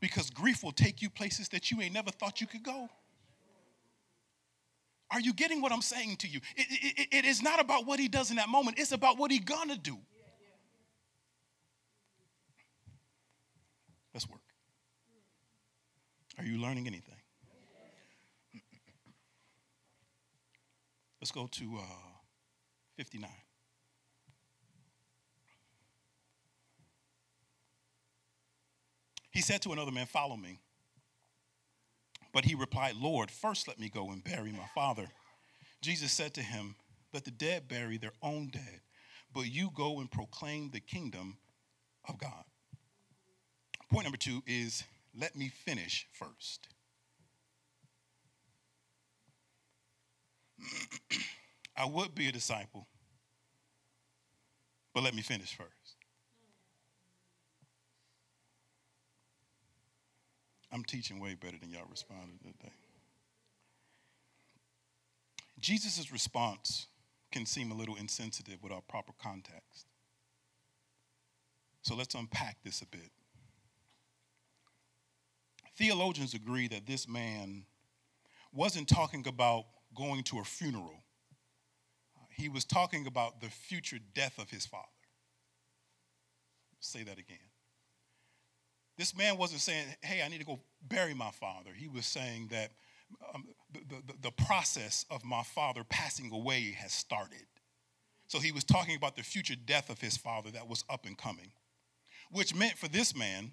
Because 0.00 0.30
grief 0.30 0.64
will 0.64 0.72
take 0.72 1.02
you 1.02 1.10
places 1.10 1.50
that 1.50 1.70
you 1.70 1.82
ain't 1.82 1.92
never 1.92 2.10
thought 2.10 2.40
you 2.40 2.46
could 2.46 2.62
go. 2.62 2.88
Are 5.10 5.20
you 5.20 5.34
getting 5.34 5.60
what 5.60 5.72
I'm 5.72 5.82
saying 5.82 6.16
to 6.18 6.28
you? 6.28 6.40
It, 6.56 6.66
it, 6.70 7.08
it 7.12 7.24
is 7.26 7.42
not 7.42 7.60
about 7.60 7.84
what 7.84 8.00
he 8.00 8.08
does 8.08 8.30
in 8.30 8.36
that 8.36 8.48
moment, 8.48 8.78
it's 8.78 8.92
about 8.92 9.18
what 9.18 9.30
he 9.30 9.40
gonna 9.40 9.76
do. 9.76 9.98
Let's 14.14 14.26
work. 14.26 14.40
Are 16.38 16.44
you 16.44 16.58
learning 16.58 16.86
anything? 16.86 17.19
Let's 21.20 21.32
go 21.32 21.46
to 21.46 21.76
uh, 21.78 21.82
59. 22.96 23.30
He 29.30 29.42
said 29.42 29.62
to 29.62 29.72
another 29.72 29.90
man, 29.92 30.06
Follow 30.06 30.36
me. 30.36 30.58
But 32.32 32.44
he 32.44 32.54
replied, 32.54 32.94
Lord, 32.96 33.30
first 33.30 33.68
let 33.68 33.78
me 33.78 33.88
go 33.88 34.10
and 34.10 34.22
bury 34.22 34.52
my 34.52 34.66
father. 34.74 35.08
Jesus 35.82 36.12
said 36.12 36.34
to 36.34 36.42
him, 36.42 36.76
Let 37.12 37.24
the 37.24 37.30
dead 37.30 37.68
bury 37.68 37.96
their 37.96 38.12
own 38.22 38.48
dead, 38.48 38.80
but 39.34 39.42
you 39.42 39.70
go 39.74 40.00
and 40.00 40.10
proclaim 40.10 40.70
the 40.70 40.80
kingdom 40.80 41.38
of 42.08 42.18
God. 42.18 42.44
Point 43.90 44.04
number 44.04 44.18
two 44.18 44.42
is 44.46 44.84
let 45.18 45.34
me 45.34 45.48
finish 45.48 46.06
first. 46.12 46.68
I 51.76 51.84
would 51.84 52.14
be 52.14 52.28
a 52.28 52.32
disciple, 52.32 52.86
but 54.94 55.02
let 55.02 55.14
me 55.14 55.22
finish 55.22 55.54
first. 55.54 55.70
I'm 60.72 60.84
teaching 60.84 61.18
way 61.18 61.34
better 61.34 61.56
than 61.60 61.70
y'all 61.70 61.86
responded 61.90 62.40
today. 62.42 62.72
Jesus' 65.58 66.12
response 66.12 66.86
can 67.32 67.44
seem 67.44 67.70
a 67.70 67.74
little 67.74 67.96
insensitive 67.96 68.62
without 68.62 68.88
proper 68.88 69.12
context. 69.20 69.86
So 71.82 71.94
let's 71.94 72.14
unpack 72.14 72.58
this 72.64 72.82
a 72.82 72.86
bit. 72.86 73.10
Theologians 75.76 76.34
agree 76.34 76.68
that 76.68 76.86
this 76.86 77.08
man 77.08 77.64
wasn't 78.52 78.88
talking 78.88 79.26
about 79.26 79.64
going 79.94 80.22
to 80.24 80.38
a 80.38 80.44
funeral, 80.44 81.04
uh, 82.16 82.24
he 82.30 82.48
was 82.48 82.64
talking 82.64 83.06
about 83.06 83.40
the 83.40 83.48
future 83.48 83.98
death 84.14 84.38
of 84.38 84.50
his 84.50 84.66
father. 84.66 84.86
Say 86.80 87.02
that 87.02 87.18
again. 87.18 87.38
This 88.96 89.16
man 89.16 89.36
wasn't 89.36 89.60
saying, 89.60 89.86
hey, 90.02 90.22
I 90.22 90.28
need 90.28 90.40
to 90.40 90.46
go 90.46 90.60
bury 90.82 91.14
my 91.14 91.30
father. 91.30 91.70
He 91.74 91.88
was 91.88 92.06
saying 92.06 92.48
that 92.50 92.72
um, 93.34 93.46
the, 93.72 93.96
the, 94.06 94.28
the 94.28 94.30
process 94.30 95.04
of 95.10 95.24
my 95.24 95.42
father 95.42 95.84
passing 95.88 96.30
away 96.32 96.72
has 96.78 96.92
started. 96.92 97.46
So 98.26 98.38
he 98.38 98.52
was 98.52 98.62
talking 98.62 98.96
about 98.96 99.16
the 99.16 99.22
future 99.22 99.56
death 99.56 99.90
of 99.90 100.00
his 100.00 100.16
father 100.16 100.50
that 100.50 100.68
was 100.68 100.84
up 100.88 101.06
and 101.06 101.16
coming, 101.16 101.50
which 102.30 102.54
meant 102.54 102.78
for 102.78 102.88
this 102.88 103.16
man 103.16 103.52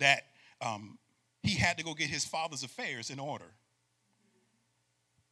that 0.00 0.24
um, 0.60 0.98
he 1.42 1.54
had 1.54 1.78
to 1.78 1.84
go 1.84 1.94
get 1.94 2.08
his 2.08 2.24
father's 2.24 2.62
affairs 2.62 3.08
in 3.10 3.18
order 3.18 3.52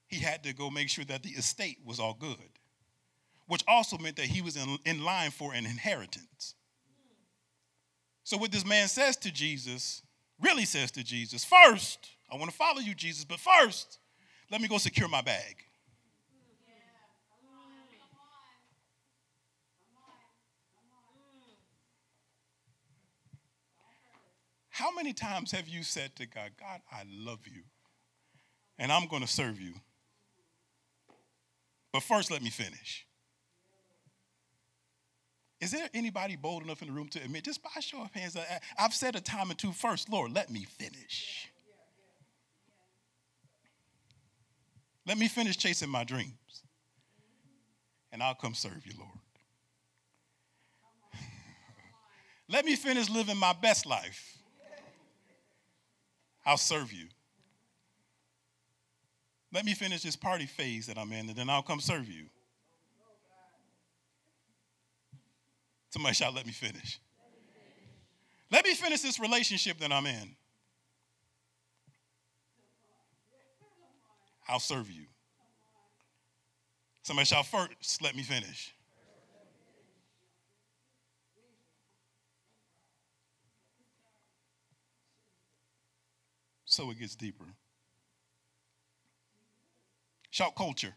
he 0.07 0.19
had 0.19 0.43
to 0.45 0.53
go 0.53 0.71
make 0.71 0.88
sure 0.88 1.05
that 1.07 1.23
the 1.23 1.31
estate 1.31 1.79
was 1.85 1.99
all 1.99 2.14
good, 2.14 2.59
which 3.47 3.64
also 3.67 3.99
meant 3.99 4.17
that 4.17 4.27
he 4.27 4.43
was 4.43 4.57
in, 4.57 4.79
in 4.85 5.05
line 5.05 5.31
for 5.31 5.55
an 5.55 5.67
inheritance. 5.67 6.55
So, 8.23 8.38
what 8.38 8.53
this 8.53 8.64
man 8.64 8.88
says 8.88 9.17
to 9.19 9.33
Jesus, 9.33 10.03
really 10.40 10.64
says 10.64 10.90
to 10.93 11.05
Jesus, 11.05 11.45
first, 11.45 12.09
I 12.31 12.37
want 12.37 12.51
to 12.51 12.57
follow 12.57 12.81
you, 12.81 12.95
Jesus, 12.95 13.25
but 13.25 13.38
first, 13.38 13.99
let 14.51 14.61
me 14.61 14.69
go 14.69 14.79
secure 14.79 15.09
my 15.09 15.21
bag. 15.21 15.57
How 24.71 24.90
many 24.90 25.12
times 25.12 25.53
have 25.53 25.69
you 25.69 25.85
said 25.85 26.17
to 26.17 26.27
God, 26.27 26.51
God, 26.59 26.81
I 26.90 27.05
love 27.09 27.47
you, 27.47 27.62
and 28.77 28.90
I'm 28.90 29.07
going 29.07 29.23
to 29.23 29.29
serve 29.29 29.61
you? 29.61 29.75
But 31.94 32.02
first, 32.02 32.28
let 32.33 32.42
me 32.42 32.50
finish. 32.50 33.07
Is 35.61 35.70
there 35.70 35.88
anybody 35.94 36.35
bold 36.35 36.64
enough 36.64 36.83
in 36.83 36.88
the 36.88 36.92
room 36.92 37.07
to 37.11 37.22
admit, 37.22 37.44
just 37.44 37.62
by 37.62 37.70
show 37.78 38.02
of 38.02 38.12
hands, 38.12 38.37
I've 38.76 38.92
said 38.92 39.14
a 39.14 39.20
time 39.20 39.48
or 39.48 39.54
two 39.54 39.70
first, 39.70 40.11
Lord, 40.11 40.35
let 40.35 40.50
me 40.50 40.64
finish. 40.64 41.48
Let 45.07 45.18
me 45.18 45.28
finish 45.28 45.57
chasing 45.57 45.88
my 45.88 46.02
dreams, 46.02 46.64
and 48.11 48.24
I'll 48.24 48.35
come 48.35 48.54
serve 48.54 48.85
you, 48.85 48.94
Lord. 48.98 49.20
let 52.48 52.64
me 52.64 52.74
finish 52.74 53.09
living 53.09 53.37
my 53.37 53.52
best 53.52 53.87
life. 53.87 54.37
I'll 56.44 56.57
serve 56.57 56.92
you. 56.92 57.07
Let 59.55 59.64
me 59.64 59.73
finish 59.73 60.03
this 60.03 60.17
party 60.17 60.47
phase 60.47 60.88
that 60.88 60.99
I'm 60.99 61.12
in, 61.12 61.29
and 61.29 61.37
then 61.37 61.49
I'll 61.49 61.62
come 61.62 61.79
serve 61.79 62.09
you. 62.09 62.25
Somebody 65.90 66.14
shout, 66.17 66.35
let 66.35 66.45
me 66.45 66.51
finish. 66.51 66.99
Let 68.51 68.64
me 68.64 68.75
finish 68.75 69.01
this 69.01 69.21
relationship 69.21 69.79
that 69.79 69.93
I'm 69.93 70.07
in. 70.07 70.35
I'll 74.49 74.59
serve 74.59 74.90
you. 74.90 75.05
Somebody 77.05 77.27
shout, 77.27 77.47
first, 77.47 78.03
let 78.03 78.17
me 78.17 78.25
finish. 78.25 78.75
So 86.64 86.90
it 86.90 86.99
gets 86.99 87.14
deeper. 87.14 87.45
Shout 90.35 90.57
culture. 90.57 90.97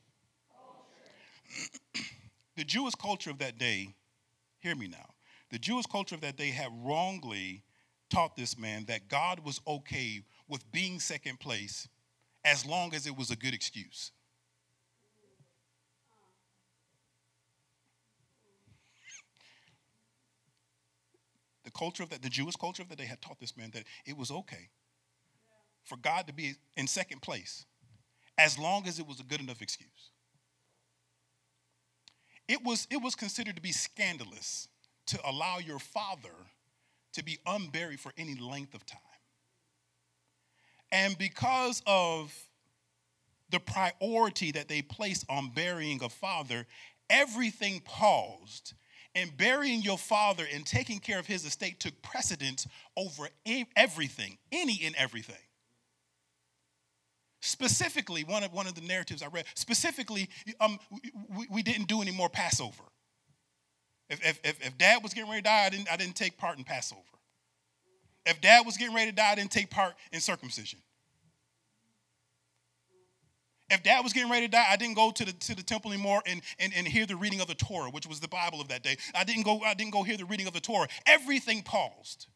culture. 1.53 2.05
the 2.55 2.63
Jewish 2.63 2.95
culture 2.95 3.29
of 3.29 3.37
that 3.37 3.59
day, 3.59 3.93
hear 4.57 4.73
me 4.73 4.87
now. 4.87 5.13
The 5.51 5.59
Jewish 5.59 5.85
culture 5.85 6.15
of 6.15 6.21
that 6.21 6.37
day 6.37 6.49
had 6.49 6.69
wrongly 6.83 7.61
taught 8.09 8.35
this 8.35 8.57
man 8.57 8.85
that 8.85 9.09
God 9.09 9.41
was 9.45 9.61
okay 9.67 10.23
with 10.47 10.71
being 10.71 10.99
second 10.99 11.39
place 11.39 11.87
as 12.43 12.65
long 12.65 12.95
as 12.95 13.05
it 13.05 13.15
was 13.15 13.29
a 13.29 13.35
good 13.35 13.53
excuse. 13.53 14.11
The 21.63 21.69
culture 21.69 22.01
of 22.01 22.09
that, 22.09 22.23
the 22.23 22.29
Jewish 22.29 22.55
culture 22.55 22.81
of 22.81 22.89
that 22.89 22.97
day 22.97 23.05
had 23.05 23.21
taught 23.21 23.39
this 23.39 23.55
man 23.55 23.69
that 23.75 23.83
it 24.03 24.17
was 24.17 24.31
okay 24.31 24.69
for 25.83 25.95
God 25.95 26.25
to 26.25 26.33
be 26.33 26.55
in 26.75 26.87
second 26.87 27.21
place 27.21 27.67
as 28.37 28.57
long 28.57 28.87
as 28.87 28.99
it 28.99 29.07
was 29.07 29.19
a 29.19 29.23
good 29.23 29.41
enough 29.41 29.61
excuse. 29.61 30.11
It 32.47 32.63
was, 32.63 32.87
it 32.89 33.01
was 33.01 33.15
considered 33.15 33.55
to 33.55 33.61
be 33.61 33.71
scandalous 33.71 34.67
to 35.07 35.19
allow 35.25 35.57
your 35.57 35.79
father 35.79 36.29
to 37.13 37.23
be 37.23 37.39
unburied 37.45 37.99
for 37.99 38.13
any 38.17 38.35
length 38.35 38.73
of 38.73 38.85
time. 38.85 38.99
And 40.91 41.17
because 41.17 41.81
of 41.85 42.33
the 43.49 43.59
priority 43.59 44.51
that 44.51 44.67
they 44.67 44.81
placed 44.81 45.25
on 45.29 45.49
burying 45.49 46.03
a 46.03 46.09
father, 46.09 46.65
everything 47.09 47.81
paused. 47.83 48.73
And 49.15 49.35
burying 49.35 49.81
your 49.81 49.97
father 49.97 50.45
and 50.53 50.65
taking 50.65 50.99
care 50.99 51.17
of 51.17 51.25
his 51.25 51.43
estate 51.43 51.79
took 51.79 51.99
precedence 52.03 52.67
over 52.95 53.29
everything, 53.75 54.37
any 54.51 54.81
and 54.83 54.95
everything. 54.95 55.35
Specifically, 57.39 58.23
one 58.23 58.43
of, 58.43 58.51
one 58.51 58.67
of 58.67 58.75
the 58.75 58.81
narratives 58.81 59.21
I 59.21 59.27
read, 59.27 59.45
specifically, 59.53 60.29
um, 60.59 60.79
we, 61.35 61.47
we 61.51 61.63
didn't 61.63 61.87
do 61.87 62.01
any 62.01 62.11
more 62.11 62.29
Passover. 62.29 62.83
If, 64.09 64.25
if, 64.25 64.39
if, 64.43 64.65
if 64.65 64.77
dad 64.77 65.03
was 65.03 65.13
getting 65.13 65.29
ready 65.29 65.41
to 65.41 65.47
die, 65.47 65.65
I 65.65 65.69
didn't, 65.69 65.91
I 65.91 65.97
didn't 65.97 66.15
take 66.15 66.37
part 66.37 66.57
in 66.57 66.63
Passover. 66.63 67.01
If 68.25 68.41
dad 68.41 68.65
was 68.65 68.77
getting 68.77 68.95
ready 68.95 69.11
to 69.11 69.15
die, 69.15 69.31
I 69.31 69.35
didn't 69.35 69.51
take 69.51 69.69
part 69.69 69.93
in 70.11 70.19
circumcision. 70.19 70.79
If 73.69 73.83
dad 73.83 74.01
was 74.01 74.13
getting 74.13 74.31
ready 74.31 74.47
to 74.47 74.51
die, 74.51 74.65
I 74.69 74.77
didn't 74.77 74.95
go 74.95 75.11
to 75.11 75.25
the, 75.25 75.33
to 75.33 75.55
the 75.55 75.63
temple 75.63 75.91
anymore 75.91 76.23
and, 76.25 76.41
and, 76.57 76.73
and 76.75 76.87
hear 76.87 77.05
the 77.05 77.17
reading 77.17 77.41
of 77.41 77.47
the 77.47 77.55
Torah, 77.55 77.89
which 77.89 78.07
was 78.07 78.19
the 78.21 78.27
Bible 78.27 78.61
of 78.61 78.69
that 78.69 78.81
day. 78.81 78.95
I 79.13 79.25
didn't, 79.25 79.43
go, 79.43 79.61
I 79.61 79.73
didn't 79.73 79.91
go 79.91 80.03
hear 80.03 80.17
the 80.17 80.25
reading 80.25 80.47
of 80.47 80.53
the 80.53 80.61
Torah. 80.61 80.87
Everything 81.05 81.61
paused. 81.63 82.27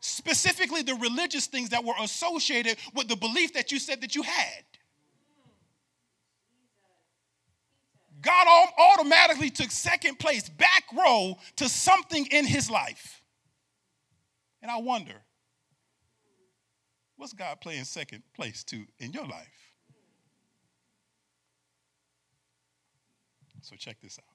Specifically, 0.00 0.82
the 0.82 0.94
religious 0.94 1.46
things 1.46 1.68
that 1.70 1.84
were 1.84 1.94
associated 2.00 2.78
with 2.94 3.08
the 3.08 3.16
belief 3.16 3.52
that 3.52 3.70
you 3.70 3.78
said 3.78 4.00
that 4.00 4.14
you 4.14 4.22
had. 4.22 4.64
God 8.22 8.46
automatically 8.78 9.50
took 9.50 9.70
second 9.70 10.18
place, 10.18 10.48
back 10.48 10.84
row 10.94 11.36
to 11.56 11.68
something 11.68 12.26
in 12.30 12.46
his 12.46 12.70
life. 12.70 13.22
And 14.62 14.70
I 14.70 14.78
wonder, 14.78 15.14
what's 17.16 17.32
God 17.32 17.60
playing 17.60 17.84
second 17.84 18.22
place 18.34 18.62
to 18.64 18.84
in 18.98 19.12
your 19.12 19.26
life? 19.26 19.48
So 23.62 23.76
check 23.76 24.00
this 24.02 24.18
out. 24.18 24.34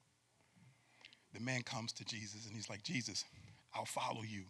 The 1.34 1.40
man 1.40 1.62
comes 1.64 1.92
to 1.94 2.06
Jesus 2.06 2.46
and 2.46 2.56
he's 2.56 2.70
like, 2.70 2.84
Jesus, 2.84 3.26
I'll 3.74 3.86
follow 3.86 4.22
you. 4.24 4.46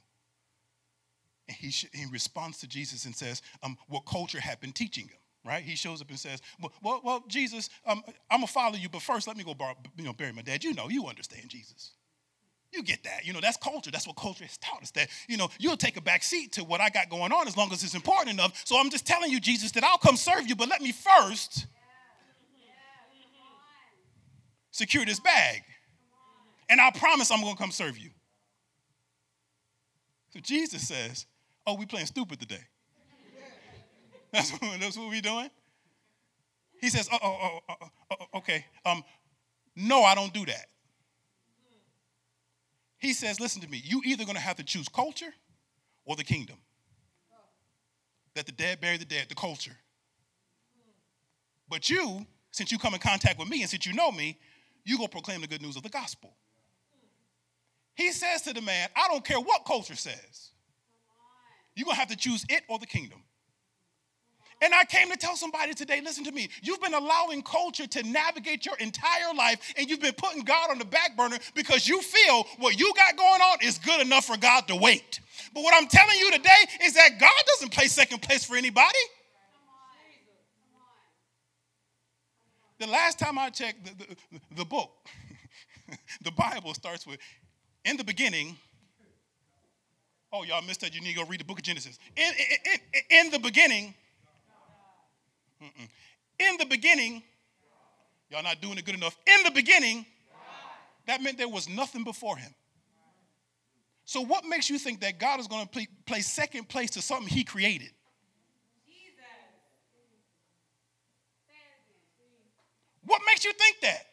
And 1.47 1.57
he, 1.57 1.71
sh- 1.71 1.89
he 1.93 2.05
responds 2.11 2.59
to 2.59 2.67
Jesus 2.67 3.05
and 3.05 3.15
says, 3.15 3.41
um, 3.61 3.77
what 3.87 4.01
culture 4.01 4.39
had 4.39 4.59
been 4.59 4.71
teaching 4.71 5.07
him 5.07 5.17
right? 5.45 5.63
He 5.63 5.75
shows 5.75 6.01
up 6.01 6.09
and 6.09 6.19
says, 6.19 6.41
"Well, 6.59 6.73
well, 6.81 7.01
well 7.03 7.23
Jesus, 7.27 7.69
um, 7.85 8.03
I'm 8.31 8.39
gonna 8.39 8.47
follow 8.47 8.75
you, 8.75 8.89
but 8.89 9.01
first 9.01 9.27
let 9.27 9.37
me 9.37 9.43
go, 9.43 9.53
bar- 9.53 9.75
you 9.95 10.03
know, 10.03 10.13
bury 10.13 10.33
my 10.33 10.41
dad." 10.41 10.63
You 10.63 10.73
know, 10.73 10.89
you 10.89 11.05
understand 11.05 11.49
Jesus. 11.49 11.91
You 12.73 12.83
get 12.83 13.03
that. 13.03 13.25
You 13.25 13.31
know, 13.31 13.39
that's 13.39 13.55
culture. 13.55 13.91
That's 13.91 14.07
what 14.07 14.17
culture 14.17 14.43
has 14.43 14.57
taught 14.57 14.81
us. 14.81 14.91
That 14.91 15.07
you 15.27 15.37
know, 15.37 15.49
you'll 15.59 15.77
take 15.77 15.97
a 15.97 16.01
back 16.01 16.23
seat 16.23 16.53
to 16.53 16.63
what 16.63 16.81
I 16.81 16.89
got 16.89 17.09
going 17.09 17.31
on 17.31 17.47
as 17.47 17.55
long 17.55 17.71
as 17.71 17.83
it's 17.83 17.93
important 17.93 18.31
enough. 18.31 18.61
So 18.65 18.77
I'm 18.77 18.89
just 18.89 19.05
telling 19.05 19.31
you, 19.31 19.39
Jesus, 19.39 19.71
that 19.73 19.83
I'll 19.83 19.99
come 19.99 20.17
serve 20.17 20.47
you, 20.47 20.55
but 20.55 20.67
let 20.67 20.81
me 20.81 20.91
first 20.91 21.67
secure 24.71 25.05
this 25.05 25.19
bag, 25.19 25.61
and 26.69 26.81
I 26.81 26.91
promise 26.91 27.31
I'm 27.31 27.41
gonna 27.41 27.55
come 27.55 27.71
serve 27.71 27.97
you. 27.97 28.09
So 30.31 30.39
Jesus 30.41 30.85
says, 30.85 31.27
"Oh, 31.65 31.75
we 31.75 31.85
playing 31.85 32.07
stupid 32.07 32.39
today." 32.39 32.63
That's 34.35 34.51
what, 34.51 34.61
that's 34.81 34.97
what 34.97 35.09
we 35.09 35.21
doing? 35.21 35.49
He 36.81 36.89
says, 36.89 37.07
oh, 37.11 37.17
oh, 37.23 37.59
oh, 37.69 37.75
oh, 38.11 38.37
okay. 38.39 38.65
Um, 38.85 39.01
no, 39.77 40.03
I 40.03 40.13
don't 40.13 40.33
do 40.33 40.45
that. 40.45 40.65
He 42.97 43.13
says, 43.13 43.39
listen 43.39 43.61
to 43.61 43.69
me. 43.69 43.81
You 43.83 44.01
either 44.03 44.25
to 44.25 44.39
have 44.39 44.57
to 44.57 44.63
choose 44.63 44.89
culture 44.89 45.33
or 46.05 46.17
the 46.17 46.23
kingdom. 46.23 46.57
That 48.35 48.45
the 48.45 48.51
dead 48.51 48.81
bury 48.81 48.97
the 48.97 49.05
dead, 49.05 49.27
the 49.29 49.35
culture. 49.35 49.77
But 51.69 51.89
you, 51.89 52.25
since 52.51 52.71
you 52.71 52.77
come 52.77 52.93
in 52.93 52.99
contact 52.99 53.39
with 53.39 53.47
me 53.47 53.61
and 53.61 53.69
since 53.69 53.85
you 53.85 53.93
know 53.93 54.11
me, 54.11 54.37
you 54.83 54.97
go 54.97 55.07
proclaim 55.07 55.41
the 55.41 55.47
good 55.47 55.61
news 55.61 55.77
of 55.77 55.83
the 55.83 55.89
gospel. 55.89 56.35
He 57.95 58.11
says 58.11 58.41
to 58.41 58.53
the 58.53 58.61
man, 58.61 58.89
I 58.95 59.07
don't 59.07 59.23
care 59.23 59.39
what 59.39 59.63
culture 59.65 59.95
says. 59.95 60.51
You're 61.75 61.85
going 61.85 61.95
to 61.95 61.99
have 61.99 62.09
to 62.09 62.17
choose 62.17 62.45
it 62.49 62.63
or 62.67 62.79
the 62.79 62.85
kingdom. 62.85 63.21
And 64.61 64.73
I 64.73 64.85
came 64.85 65.11
to 65.11 65.17
tell 65.17 65.35
somebody 65.35 65.73
today 65.73 65.99
listen 66.01 66.23
to 66.23 66.31
me. 66.31 66.47
You've 66.61 66.81
been 66.81 66.93
allowing 66.93 67.41
culture 67.41 67.87
to 67.87 68.03
navigate 68.03 68.65
your 68.65 68.77
entire 68.77 69.33
life, 69.35 69.73
and 69.77 69.89
you've 69.89 69.99
been 69.99 70.13
putting 70.13 70.43
God 70.43 70.71
on 70.71 70.79
the 70.79 70.85
back 70.85 71.17
burner 71.17 71.37
because 71.53 71.87
you 71.87 72.01
feel 72.01 72.43
what 72.59 72.79
you 72.79 72.93
got 72.95 73.17
going 73.17 73.41
on 73.41 73.57
is 73.61 73.77
good 73.77 73.99
enough 73.99 74.25
for 74.25 74.37
God 74.37 74.67
to 74.67 74.75
wait. 74.75 75.19
But 75.53 75.63
what 75.63 75.73
I'm 75.75 75.87
telling 75.87 76.17
you 76.17 76.31
today 76.31 76.65
is 76.83 76.93
that 76.93 77.19
God 77.19 77.43
doesn't 77.47 77.73
play 77.73 77.87
second 77.87 78.21
place 78.21 78.45
for 78.45 78.55
anybody. 78.55 78.97
The 82.79 82.87
last 82.87 83.19
time 83.19 83.37
I 83.37 83.49
checked 83.49 83.85
the, 83.85 84.05
the, 84.05 84.41
the 84.57 84.65
book, 84.65 84.91
the 86.23 86.31
Bible 86.31 86.73
starts 86.73 87.05
with, 87.05 87.19
in 87.83 87.97
the 87.97 88.03
beginning, 88.03 88.57
oh, 90.35 90.43
y'all 90.43 90.61
missed 90.61 90.81
that. 90.81 90.93
You 90.93 91.01
need 91.01 91.15
to 91.15 91.23
go 91.23 91.25
read 91.25 91.39
the 91.39 91.45
book 91.45 91.59
of 91.59 91.63
Genesis. 91.63 91.97
In, 92.15 92.27
in, 92.27 92.79
in, 92.93 93.25
in 93.25 93.31
the 93.31 93.39
beginning, 93.39 93.93
Mm-mm. 95.61 95.87
In 96.39 96.57
the 96.57 96.65
beginning, 96.65 97.23
y'all 98.29 98.43
not 98.43 98.61
doing 98.61 98.77
it 98.77 98.85
good 98.85 98.95
enough. 98.95 99.17
In 99.25 99.43
the 99.43 99.51
beginning, 99.51 100.05
that 101.07 101.21
meant 101.21 101.37
there 101.37 101.47
was 101.47 101.69
nothing 101.69 102.03
before 102.03 102.35
him. 102.37 102.53
So, 104.03 104.21
what 104.21 104.45
makes 104.45 104.69
you 104.69 104.77
think 104.77 105.01
that 105.01 105.17
God 105.17 105.39
is 105.39 105.47
going 105.47 105.63
to 105.63 105.69
play, 105.69 105.87
play 106.05 106.21
second 106.21 106.69
place 106.69 106.91
to 106.91 107.01
something 107.01 107.27
he 107.27 107.43
created? 107.43 107.89
What 113.05 113.21
makes 113.27 113.45
you 113.45 113.53
think 113.53 113.81
that? 113.81 114.03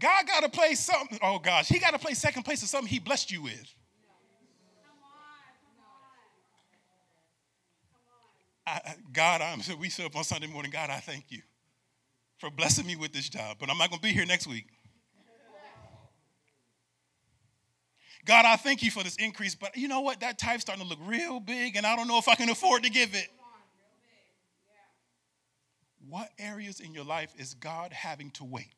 God 0.00 0.26
got 0.26 0.42
to 0.42 0.48
play 0.48 0.74
something. 0.74 1.18
Oh 1.22 1.38
gosh, 1.38 1.68
he 1.68 1.78
got 1.78 1.92
to 1.92 1.98
play 1.98 2.14
second 2.14 2.42
place 2.42 2.60
to 2.60 2.66
something 2.66 2.88
he 2.88 2.98
blessed 2.98 3.30
you 3.30 3.42
with. 3.42 3.74
I, 8.66 8.94
God, 9.12 9.40
I'm, 9.40 9.60
we 9.78 9.88
sit 9.90 10.06
up 10.06 10.16
on 10.16 10.24
Sunday 10.24 10.46
morning. 10.46 10.70
God, 10.70 10.90
I 10.90 10.98
thank 10.98 11.24
you 11.28 11.42
for 12.38 12.50
blessing 12.50 12.86
me 12.86 12.96
with 12.96 13.12
this 13.12 13.28
job, 13.28 13.56
but 13.58 13.68
I'm 13.68 13.78
not 13.78 13.90
going 13.90 14.00
to 14.00 14.06
be 14.06 14.12
here 14.12 14.26
next 14.26 14.46
week. 14.46 14.66
God, 18.24 18.44
I 18.44 18.56
thank 18.56 18.82
you 18.82 18.90
for 18.90 19.02
this 19.02 19.16
increase, 19.16 19.54
but 19.54 19.76
you 19.76 19.88
know 19.88 20.00
what? 20.00 20.20
That 20.20 20.38
type's 20.38 20.62
starting 20.62 20.84
to 20.84 20.88
look 20.88 20.98
real 21.04 21.40
big, 21.40 21.76
and 21.76 21.86
I 21.86 21.96
don't 21.96 22.06
know 22.06 22.18
if 22.18 22.28
I 22.28 22.34
can 22.34 22.48
afford 22.48 22.84
to 22.84 22.90
give 22.90 23.14
it. 23.14 23.28
What 26.08 26.28
areas 26.38 26.80
in 26.80 26.92
your 26.92 27.04
life 27.04 27.32
is 27.38 27.54
God 27.54 27.92
having 27.92 28.30
to 28.32 28.44
wait? 28.44 28.74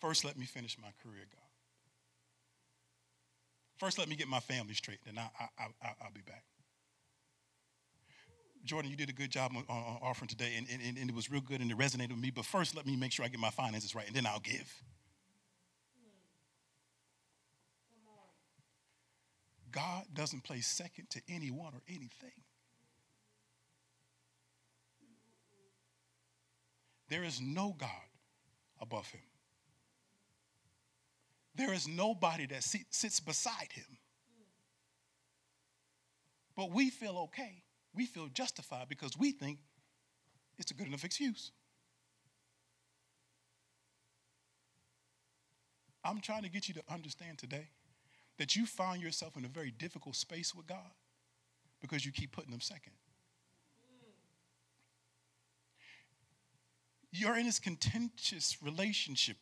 First, 0.00 0.24
let 0.24 0.38
me 0.38 0.46
finish 0.46 0.76
my 0.80 0.88
career, 1.02 1.24
God. 1.30 1.40
First, 3.76 3.98
let 3.98 4.08
me 4.08 4.16
get 4.16 4.28
my 4.28 4.40
family 4.40 4.74
straight, 4.74 4.98
and 5.06 5.18
I, 5.18 5.28
I, 5.38 5.64
I, 5.82 5.88
I'll 6.02 6.12
be 6.12 6.22
back. 6.22 6.44
Jordan, 8.64 8.90
you 8.90 8.96
did 8.96 9.08
a 9.08 9.12
good 9.12 9.30
job 9.30 9.52
on, 9.56 9.64
on 9.68 9.98
offering 10.02 10.28
today, 10.28 10.52
and, 10.56 10.66
and, 10.70 10.98
and, 10.98 11.08
it 11.08 11.14
was 11.14 11.30
real 11.30 11.40
good 11.40 11.62
and 11.62 11.70
it 11.70 11.78
resonated 11.78 12.10
with 12.10 12.18
me. 12.18 12.30
But 12.30 12.44
first, 12.44 12.76
let 12.76 12.86
me 12.86 12.94
make 12.94 13.10
sure 13.10 13.24
I 13.24 13.28
get 13.28 13.40
my 13.40 13.50
finances 13.50 13.94
right, 13.94 14.06
and 14.06 14.14
then 14.14 14.26
I'll 14.26 14.40
give. 14.40 14.70
God 19.70 20.04
doesn't 20.12 20.44
play 20.44 20.60
second 20.60 21.08
to 21.10 21.22
anyone 21.28 21.72
or 21.74 21.80
anything. 21.88 22.32
There 27.08 27.24
is 27.24 27.40
no 27.40 27.74
God 27.78 27.88
above 28.80 29.06
him. 29.08 29.20
There 31.54 31.72
is 31.72 31.88
nobody 31.88 32.46
that 32.46 32.62
sits 32.62 33.20
beside 33.20 33.72
him. 33.72 33.98
But 36.56 36.72
we 36.72 36.90
feel 36.90 37.16
okay. 37.24 37.62
We 37.94 38.06
feel 38.06 38.28
justified 38.28 38.88
because 38.88 39.16
we 39.18 39.32
think 39.32 39.58
it's 40.58 40.70
a 40.70 40.74
good 40.74 40.86
enough 40.86 41.04
excuse. 41.04 41.52
I'm 46.04 46.20
trying 46.20 46.42
to 46.42 46.48
get 46.48 46.68
you 46.68 46.74
to 46.74 46.82
understand 46.90 47.38
today 47.38 47.68
that 48.38 48.56
you 48.56 48.64
find 48.64 49.02
yourself 49.02 49.36
in 49.36 49.44
a 49.44 49.48
very 49.48 49.70
difficult 49.70 50.16
space 50.16 50.54
with 50.54 50.66
God 50.66 50.90
because 51.80 52.06
you 52.06 52.12
keep 52.12 52.32
putting 52.32 52.52
Him 52.52 52.60
second. 52.60 52.92
You're 57.12 57.36
in 57.36 57.46
this 57.46 57.58
contentious 57.58 58.58
relationship 58.62 59.36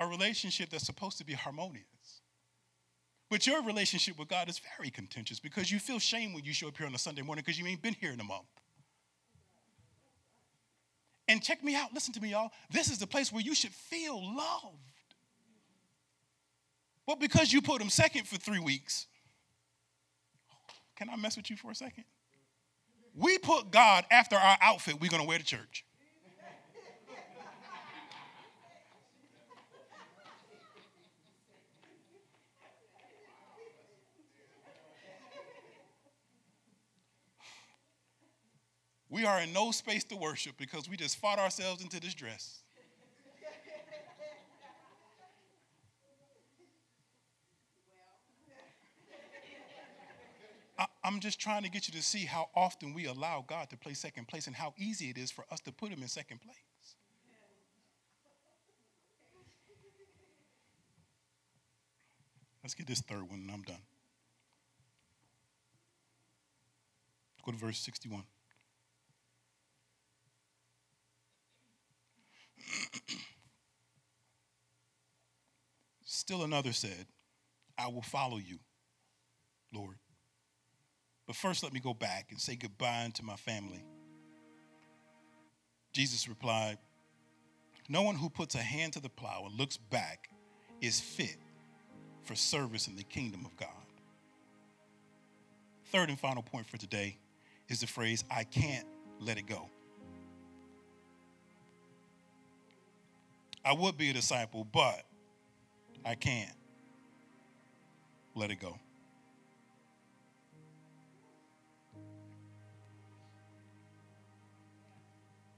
a 0.00 0.06
relationship 0.06 0.70
that's 0.70 0.86
supposed 0.86 1.18
to 1.18 1.24
be 1.24 1.32
harmonious. 1.32 2.22
But 3.30 3.46
your 3.46 3.62
relationship 3.62 4.18
with 4.18 4.28
God 4.28 4.48
is 4.48 4.60
very 4.76 4.90
contentious 4.90 5.38
because 5.38 5.70
you 5.70 5.78
feel 5.78 5.98
shame 5.98 6.32
when 6.32 6.44
you 6.44 6.52
show 6.52 6.68
up 6.68 6.76
here 6.78 6.86
on 6.86 6.94
a 6.94 6.98
Sunday 6.98 7.22
morning 7.22 7.42
because 7.44 7.58
you 7.58 7.66
ain't 7.66 7.82
been 7.82 7.94
here 7.94 8.12
in 8.12 8.20
a 8.20 8.24
month. 8.24 8.46
And 11.28 11.42
check 11.42 11.62
me 11.62 11.74
out, 11.74 11.92
listen 11.92 12.14
to 12.14 12.22
me, 12.22 12.30
y'all. 12.30 12.50
This 12.70 12.90
is 12.90 12.98
the 12.98 13.06
place 13.06 13.30
where 13.30 13.42
you 13.42 13.54
should 13.54 13.72
feel 13.72 14.16
loved. 14.16 14.76
But 17.06 17.20
because 17.20 17.52
you 17.52 17.60
put 17.60 17.82
him 17.82 17.90
second 17.90 18.26
for 18.26 18.36
three 18.36 18.60
weeks, 18.60 19.06
can 20.96 21.10
I 21.10 21.16
mess 21.16 21.36
with 21.36 21.50
you 21.50 21.56
for 21.56 21.70
a 21.70 21.74
second? 21.74 22.04
We 23.14 23.38
put 23.38 23.70
God 23.70 24.04
after 24.10 24.36
our 24.36 24.56
outfit 24.62 25.00
we're 25.00 25.10
gonna 25.10 25.24
wear 25.24 25.38
to 25.38 25.44
church. 25.44 25.84
We 39.10 39.24
are 39.24 39.40
in 39.40 39.52
no 39.52 39.70
space 39.70 40.04
to 40.04 40.16
worship 40.16 40.56
because 40.58 40.88
we 40.88 40.96
just 40.96 41.16
fought 41.16 41.38
ourselves 41.38 41.82
into 41.82 41.98
this 41.98 42.14
dress. 42.14 42.62
I, 50.78 50.86
I'm 51.02 51.20
just 51.20 51.40
trying 51.40 51.62
to 51.64 51.70
get 51.70 51.88
you 51.88 51.94
to 51.94 52.02
see 52.02 52.24
how 52.24 52.50
often 52.54 52.94
we 52.94 53.06
allow 53.06 53.44
God 53.46 53.70
to 53.70 53.76
play 53.76 53.94
second 53.94 54.28
place 54.28 54.46
and 54.46 54.54
how 54.54 54.74
easy 54.78 55.10
it 55.10 55.18
is 55.18 55.30
for 55.30 55.44
us 55.50 55.60
to 55.60 55.72
put 55.72 55.90
him 55.90 56.02
in 56.02 56.08
second 56.08 56.40
place. 56.40 56.56
Let's 62.62 62.74
get 62.74 62.86
this 62.86 63.00
third 63.00 63.28
one 63.28 63.40
and 63.40 63.50
I'm 63.50 63.62
done. 63.62 63.80
Go 67.44 67.52
to 67.52 67.58
verse 67.58 67.78
61. 67.78 68.22
Still 76.04 76.42
another 76.42 76.72
said, 76.72 77.06
I 77.76 77.88
will 77.88 78.02
follow 78.02 78.38
you, 78.38 78.58
Lord. 79.72 79.96
But 81.26 81.36
first, 81.36 81.62
let 81.62 81.72
me 81.72 81.80
go 81.80 81.94
back 81.94 82.28
and 82.30 82.40
say 82.40 82.56
goodbye 82.56 83.10
to 83.14 83.22
my 83.22 83.36
family. 83.36 83.84
Jesus 85.92 86.28
replied, 86.28 86.78
No 87.88 88.02
one 88.02 88.14
who 88.14 88.30
puts 88.30 88.54
a 88.54 88.58
hand 88.58 88.94
to 88.94 89.00
the 89.00 89.08
plow 89.08 89.44
and 89.46 89.58
looks 89.58 89.76
back 89.76 90.30
is 90.80 91.00
fit 91.00 91.36
for 92.22 92.34
service 92.34 92.88
in 92.88 92.96
the 92.96 93.02
kingdom 93.02 93.44
of 93.44 93.56
God. 93.56 93.68
Third 95.92 96.08
and 96.08 96.18
final 96.18 96.42
point 96.42 96.66
for 96.66 96.76
today 96.76 97.18
is 97.68 97.80
the 97.80 97.86
phrase, 97.86 98.24
I 98.30 98.44
can't 98.44 98.86
let 99.20 99.38
it 99.38 99.46
go. 99.46 99.70
I 103.68 103.72
would 103.72 103.98
be 103.98 104.08
a 104.08 104.14
disciple, 104.14 104.66
but 104.72 105.02
I 106.02 106.14
can't 106.14 106.56
let 108.34 108.50
it 108.50 108.60
go. 108.60 108.78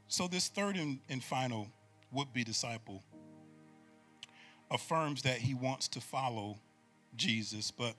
So, 0.09 0.27
this 0.27 0.49
third 0.49 0.75
and, 0.75 0.99
and 1.09 1.23
final 1.23 1.69
would 2.11 2.33
be 2.33 2.43
disciple 2.43 3.05
affirms 4.73 5.23
that 5.23 5.37
he 5.37 5.55
wants 5.55 5.87
to 5.87 6.01
follow 6.01 6.59
Jesus, 7.15 7.71
but 7.71 7.95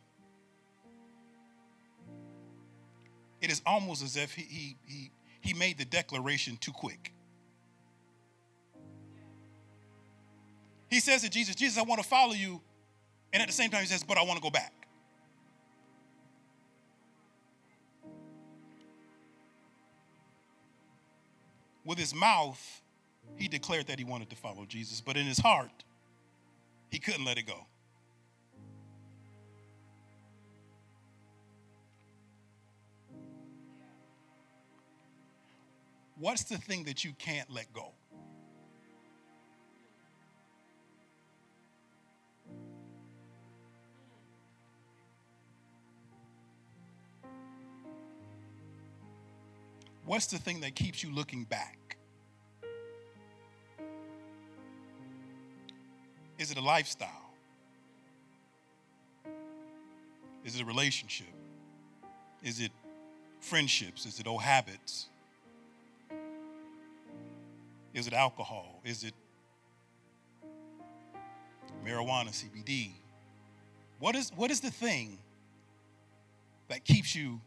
it 3.39 3.49
is 3.49 3.61
almost 3.65 4.03
as 4.03 4.17
if 4.17 4.33
he, 4.33 4.43
he, 4.43 4.77
he, 4.85 5.11
he 5.39 5.53
made 5.53 5.77
the 5.77 5.85
declaration 5.85 6.57
too 6.57 6.73
quick. 6.73 7.13
He 10.91 10.99
says 10.99 11.21
to 11.21 11.29
Jesus, 11.29 11.55
Jesus, 11.55 11.77
I 11.77 11.83
want 11.83 12.01
to 12.01 12.07
follow 12.07 12.33
you. 12.33 12.61
And 13.31 13.41
at 13.41 13.47
the 13.47 13.53
same 13.53 13.71
time, 13.71 13.79
he 13.79 13.87
says, 13.87 14.03
but 14.03 14.17
I 14.17 14.23
want 14.23 14.35
to 14.35 14.43
go 14.43 14.49
back. 14.49 14.73
With 21.85 21.97
his 21.97 22.13
mouth, 22.13 22.81
he 23.37 23.47
declared 23.47 23.87
that 23.87 23.99
he 23.99 24.03
wanted 24.03 24.29
to 24.31 24.35
follow 24.35 24.65
Jesus, 24.65 24.99
but 24.99 25.15
in 25.15 25.25
his 25.25 25.39
heart, 25.39 25.85
he 26.89 26.99
couldn't 26.99 27.23
let 27.23 27.37
it 27.37 27.47
go. 27.47 27.65
What's 36.17 36.43
the 36.43 36.57
thing 36.57 36.83
that 36.83 37.05
you 37.05 37.13
can't 37.17 37.49
let 37.49 37.71
go? 37.73 37.93
What's 50.11 50.25
the 50.25 50.37
thing 50.37 50.59
that 50.59 50.75
keeps 50.75 51.01
you 51.01 51.09
looking 51.09 51.45
back? 51.45 51.95
Is 56.37 56.51
it 56.51 56.57
a 56.57 56.61
lifestyle? 56.61 57.31
Is 60.43 60.57
it 60.57 60.63
a 60.63 60.65
relationship? 60.65 61.31
Is 62.43 62.59
it 62.59 62.73
friendships? 63.39 64.05
Is 64.05 64.19
it 64.19 64.27
old 64.27 64.41
habits? 64.41 65.07
Is 67.93 68.05
it 68.05 68.11
alcohol? 68.11 68.81
Is 68.83 69.05
it 69.05 69.13
marijuana, 71.85 72.31
CBD? 72.31 72.89
What 73.99 74.17
is, 74.17 74.29
what 74.35 74.51
is 74.51 74.59
the 74.59 74.71
thing 74.71 75.19
that 76.67 76.83
keeps 76.83 77.15
you 77.15 77.39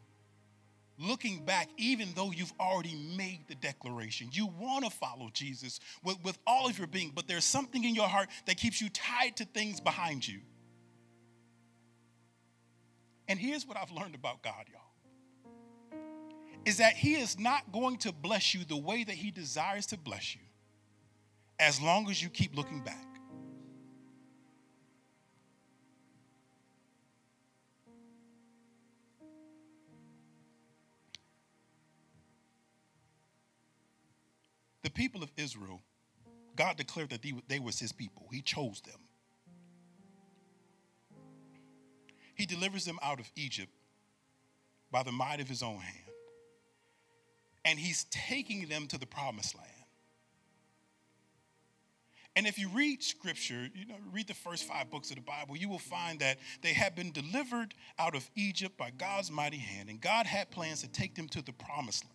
looking 0.98 1.44
back, 1.44 1.68
even 1.76 2.08
though 2.14 2.30
you've 2.30 2.52
already 2.60 2.94
made 3.16 3.40
the 3.48 3.54
declaration. 3.56 4.28
You 4.32 4.48
want 4.58 4.84
to 4.84 4.90
follow 4.90 5.30
Jesus 5.32 5.80
with, 6.02 6.22
with 6.22 6.38
all 6.46 6.68
of 6.68 6.78
your 6.78 6.86
being, 6.86 7.12
but 7.14 7.26
there's 7.26 7.44
something 7.44 7.84
in 7.84 7.94
your 7.94 8.08
heart 8.08 8.28
that 8.46 8.56
keeps 8.56 8.80
you 8.80 8.88
tied 8.88 9.36
to 9.36 9.44
things 9.44 9.80
behind 9.80 10.26
you. 10.26 10.40
And 13.28 13.38
here's 13.38 13.66
what 13.66 13.76
I've 13.76 13.90
learned 13.90 14.14
about 14.14 14.42
God, 14.42 14.66
y'all 14.70 14.80
is 16.64 16.78
that 16.78 16.94
He 16.94 17.14
is 17.14 17.38
not 17.38 17.72
going 17.72 17.98
to 17.98 18.12
bless 18.12 18.54
you 18.54 18.64
the 18.64 18.76
way 18.76 19.04
that 19.04 19.14
He 19.14 19.30
desires 19.30 19.86
to 19.86 19.98
bless 19.98 20.34
you 20.34 20.40
as 21.58 21.80
long 21.80 22.10
as 22.10 22.22
you 22.22 22.28
keep 22.28 22.56
looking 22.56 22.80
back. 22.80 23.13
The 34.84 34.90
people 34.90 35.22
of 35.22 35.32
Israel, 35.38 35.82
God 36.54 36.76
declared 36.76 37.10
that 37.10 37.22
they, 37.22 37.32
they 37.48 37.58
was 37.58 37.80
his 37.80 37.90
people. 37.90 38.28
He 38.30 38.42
chose 38.42 38.82
them. 38.82 39.00
He 42.34 42.44
delivers 42.44 42.84
them 42.84 42.98
out 43.02 43.18
of 43.18 43.30
Egypt 43.34 43.72
by 44.92 45.02
the 45.02 45.10
might 45.10 45.40
of 45.40 45.48
his 45.48 45.62
own 45.62 45.78
hand. 45.78 45.98
And 47.64 47.78
he's 47.78 48.04
taking 48.10 48.68
them 48.68 48.86
to 48.88 48.98
the 48.98 49.06
promised 49.06 49.56
land. 49.56 49.68
And 52.36 52.46
if 52.46 52.58
you 52.58 52.68
read 52.68 53.02
scripture, 53.02 53.68
you 53.74 53.86
know, 53.86 53.94
read 54.12 54.26
the 54.26 54.34
first 54.34 54.64
five 54.64 54.90
books 54.90 55.08
of 55.10 55.16
the 55.16 55.22
Bible, 55.22 55.56
you 55.56 55.68
will 55.68 55.78
find 55.78 56.18
that 56.18 56.38
they 56.62 56.74
had 56.74 56.94
been 56.94 57.12
delivered 57.12 57.74
out 57.98 58.14
of 58.14 58.28
Egypt 58.34 58.76
by 58.76 58.90
God's 58.90 59.30
mighty 59.30 59.56
hand, 59.56 59.88
and 59.88 60.00
God 60.00 60.26
had 60.26 60.50
plans 60.50 60.82
to 60.82 60.88
take 60.88 61.14
them 61.14 61.28
to 61.28 61.40
the 61.40 61.52
promised 61.52 62.04
land. 62.04 62.14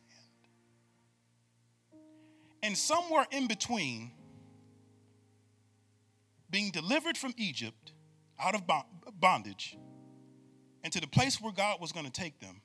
And 2.62 2.78
somewhere 2.78 3.26
in 3.32 3.48
between 3.48 4.12
being 6.50 6.72
delivered 6.72 7.18
from 7.18 7.34
Egypt 7.38 7.94
out 8.40 8.56
of 8.56 8.64
bondage 9.20 9.78
and 10.84 10.92
to 10.94 11.00
the 11.00 11.08
place 11.08 11.40
where 11.40 11.54
God 11.54 11.80
was 11.80 11.92
going 11.92 12.06
to 12.06 12.12
take 12.12 12.40
them, 12.40 12.62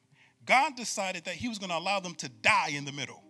God 0.46 0.76
decided 0.76 1.24
that 1.24 1.34
He 1.34 1.48
was 1.48 1.58
going 1.58 1.70
to 1.70 1.78
allow 1.78 2.00
them 2.00 2.14
to 2.16 2.28
die 2.28 2.70
in 2.70 2.84
the 2.84 2.92
middle. 2.92 3.22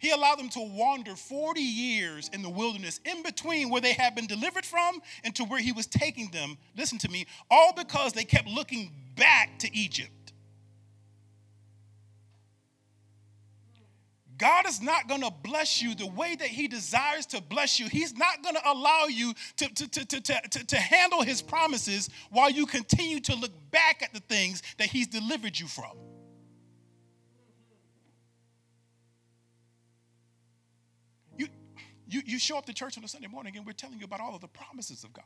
He 0.00 0.10
allowed 0.10 0.38
them 0.38 0.48
to 0.50 0.60
wander 0.60 1.16
40 1.16 1.60
years 1.60 2.30
in 2.32 2.42
the 2.42 2.48
wilderness, 2.48 3.00
in 3.04 3.24
between 3.24 3.68
where 3.68 3.80
they 3.80 3.94
had 3.94 4.14
been 4.14 4.28
delivered 4.28 4.64
from 4.64 5.00
and 5.24 5.34
to 5.34 5.44
where 5.44 5.60
He 5.60 5.72
was 5.72 5.86
taking 5.86 6.30
them. 6.30 6.56
Listen 6.76 6.98
to 6.98 7.08
me, 7.08 7.26
all 7.50 7.72
because 7.72 8.12
they 8.12 8.22
kept 8.22 8.46
looking 8.46 8.92
back 9.16 9.58
to 9.58 9.76
Egypt. 9.76 10.10
God 14.38 14.66
is 14.66 14.80
not 14.80 15.08
going 15.08 15.22
to 15.22 15.32
bless 15.42 15.82
you 15.82 15.94
the 15.94 16.06
way 16.06 16.36
that 16.36 16.46
He 16.46 16.68
desires 16.68 17.26
to 17.26 17.42
bless 17.42 17.80
you. 17.80 17.88
He's 17.88 18.16
not 18.16 18.42
going 18.42 18.54
to 18.54 18.70
allow 18.70 19.06
you 19.06 19.34
to, 19.56 19.68
to, 19.68 19.88
to, 19.88 20.20
to, 20.22 20.66
to, 20.66 20.76
handle 20.76 21.22
His 21.22 21.42
promises 21.42 22.08
while 22.30 22.48
you 22.48 22.64
continue 22.64 23.20
to 23.20 23.34
look 23.34 23.50
back 23.70 24.02
at 24.02 24.14
the 24.14 24.20
things 24.20 24.62
that 24.78 24.86
He's 24.86 25.08
delivered 25.08 25.58
you 25.58 25.66
from. 25.66 25.90
You, 31.36 31.48
you, 32.06 32.22
you 32.24 32.38
show 32.38 32.58
up 32.58 32.66
to 32.66 32.72
church 32.72 32.96
on 32.96 33.04
a 33.04 33.08
Sunday 33.08 33.28
morning 33.28 33.56
and 33.56 33.66
we're 33.66 33.72
telling 33.72 33.98
you 33.98 34.04
about 34.04 34.20
all 34.20 34.34
of 34.34 34.40
the 34.40 34.48
promises 34.48 35.02
of 35.02 35.12
God 35.12 35.24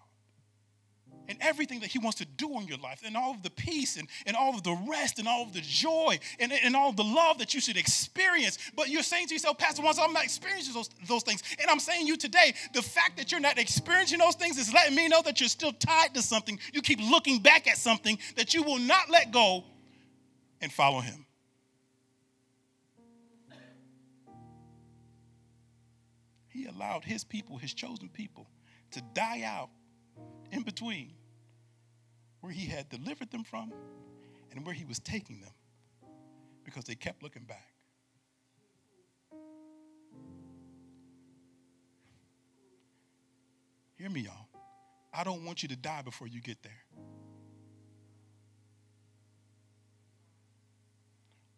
and 1.28 1.38
everything 1.40 1.80
that 1.80 1.90
He 1.90 1.98
wants 1.98 2.18
to 2.18 2.24
do 2.24 2.58
in 2.58 2.66
your 2.66 2.78
life, 2.78 3.02
and 3.04 3.16
all 3.16 3.32
of 3.32 3.42
the 3.42 3.50
peace, 3.50 3.96
and, 3.96 4.08
and 4.26 4.36
all 4.36 4.54
of 4.54 4.62
the 4.62 4.76
rest, 4.88 5.18
and 5.18 5.28
all 5.28 5.42
of 5.42 5.52
the 5.52 5.60
joy, 5.60 6.18
and, 6.38 6.52
and 6.52 6.74
all 6.76 6.92
the 6.92 7.04
love 7.04 7.38
that 7.38 7.54
you 7.54 7.60
should 7.60 7.76
experience. 7.76 8.58
But 8.76 8.88
you're 8.88 9.02
saying 9.02 9.28
to 9.28 9.34
yourself, 9.34 9.58
Pastor 9.58 9.82
Once, 9.82 9.98
I'm 9.98 10.12
not 10.12 10.24
experiencing 10.24 10.74
those, 10.74 10.90
those 11.06 11.22
things. 11.22 11.42
And 11.60 11.70
I'm 11.70 11.80
saying 11.80 12.06
you 12.06 12.16
today, 12.16 12.54
the 12.74 12.82
fact 12.82 13.16
that 13.18 13.30
you're 13.30 13.40
not 13.40 13.58
experiencing 13.58 14.18
those 14.18 14.34
things 14.34 14.58
is 14.58 14.72
letting 14.72 14.94
me 14.94 15.08
know 15.08 15.22
that 15.22 15.40
you're 15.40 15.48
still 15.48 15.72
tied 15.72 16.14
to 16.14 16.22
something. 16.22 16.58
You 16.72 16.82
keep 16.82 17.00
looking 17.00 17.40
back 17.40 17.68
at 17.68 17.78
something 17.78 18.18
that 18.36 18.54
you 18.54 18.62
will 18.62 18.78
not 18.78 19.10
let 19.10 19.32
go 19.32 19.64
and 20.60 20.72
follow 20.72 21.00
Him. 21.00 21.26
He 26.48 26.66
allowed 26.66 27.04
His 27.04 27.24
people, 27.24 27.56
His 27.56 27.72
chosen 27.72 28.08
people, 28.08 28.46
to 28.90 29.02
die 29.14 29.42
out 29.42 29.70
in 30.52 30.62
between 30.62 31.10
where 32.40 32.52
he 32.52 32.66
had 32.66 32.88
delivered 32.88 33.30
them 33.30 33.42
from 33.42 33.72
and 34.52 34.64
where 34.64 34.74
he 34.74 34.84
was 34.84 34.98
taking 34.98 35.40
them 35.40 35.52
because 36.64 36.84
they 36.84 36.94
kept 36.94 37.22
looking 37.22 37.44
back. 37.44 37.72
Hear 43.96 44.10
me, 44.10 44.20
y'all. 44.20 44.48
I 45.14 45.24
don't 45.24 45.44
want 45.44 45.62
you 45.62 45.68
to 45.70 45.76
die 45.76 46.02
before 46.02 46.26
you 46.26 46.40
get 46.40 46.62
there. 46.62 46.72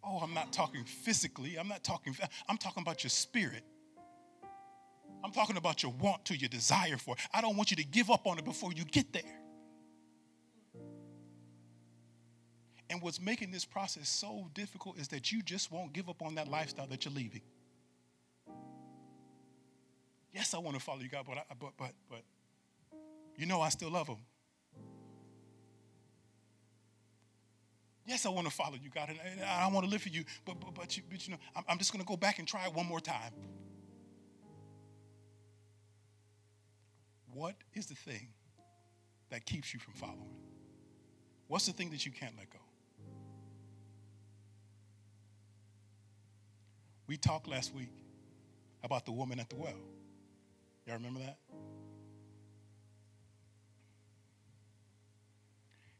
Oh, 0.02 0.18
I'm 0.18 0.34
not 0.34 0.52
talking 0.52 0.84
physically. 0.84 1.56
I'm 1.58 1.68
not 1.68 1.82
talking, 1.82 2.14
I'm 2.48 2.58
talking 2.58 2.82
about 2.82 3.02
your 3.02 3.10
spirit. 3.10 3.64
I'm 5.24 5.30
talking 5.30 5.56
about 5.56 5.82
your 5.82 5.92
want 5.92 6.26
to, 6.26 6.36
your 6.36 6.50
desire 6.50 6.98
for 6.98 7.14
it. 7.14 7.20
I 7.32 7.40
don't 7.40 7.56
want 7.56 7.70
you 7.70 7.78
to 7.78 7.84
give 7.84 8.10
up 8.10 8.26
on 8.26 8.38
it 8.38 8.44
before 8.44 8.74
you 8.74 8.84
get 8.84 9.10
there. 9.14 9.22
And 12.90 13.00
what's 13.00 13.18
making 13.18 13.50
this 13.50 13.64
process 13.64 14.06
so 14.06 14.50
difficult 14.52 14.98
is 14.98 15.08
that 15.08 15.32
you 15.32 15.40
just 15.40 15.72
won't 15.72 15.94
give 15.94 16.10
up 16.10 16.20
on 16.20 16.34
that 16.34 16.46
lifestyle 16.46 16.86
that 16.88 17.06
you're 17.06 17.14
leaving. 17.14 17.40
Yes, 20.34 20.52
I 20.52 20.58
want 20.58 20.76
to 20.76 20.82
follow 20.82 21.00
you, 21.00 21.08
God, 21.08 21.24
but, 21.26 21.38
I, 21.38 21.42
but, 21.58 21.70
but, 21.78 21.92
but 22.10 22.22
you 23.38 23.46
know 23.46 23.62
I 23.62 23.70
still 23.70 23.90
love 23.90 24.08
Him. 24.08 24.18
Yes, 28.06 28.26
I 28.26 28.28
want 28.28 28.46
to 28.46 28.52
follow 28.52 28.74
you, 28.74 28.90
God, 28.90 29.08
and, 29.08 29.42
I 29.42 29.66
want 29.68 29.86
to 29.86 29.90
live 29.90 30.02
for 30.02 30.10
you, 30.10 30.24
but, 30.44 30.60
but, 30.60 30.74
but, 30.74 30.94
you, 30.98 31.02
but 31.08 31.26
you 31.26 31.32
know, 31.32 31.40
I'm, 31.56 31.64
I'm 31.66 31.78
just 31.78 31.92
going 31.92 32.04
to 32.04 32.06
go 32.06 32.18
back 32.18 32.38
and 32.38 32.46
try 32.46 32.66
it 32.66 32.74
one 32.74 32.84
more 32.84 33.00
time. 33.00 33.32
What 37.34 37.56
is 37.74 37.86
the 37.86 37.96
thing 37.96 38.28
that 39.30 39.44
keeps 39.44 39.74
you 39.74 39.80
from 39.80 39.94
following? 39.94 40.36
What's 41.48 41.66
the 41.66 41.72
thing 41.72 41.90
that 41.90 42.06
you 42.06 42.12
can't 42.12 42.34
let 42.38 42.48
go? 42.50 42.60
We 47.08 47.16
talked 47.16 47.48
last 47.48 47.74
week 47.74 47.90
about 48.84 49.04
the 49.04 49.12
woman 49.12 49.40
at 49.40 49.50
the 49.50 49.56
well. 49.56 49.74
Y'all 50.86 50.96
remember 50.96 51.20
that? 51.20 51.38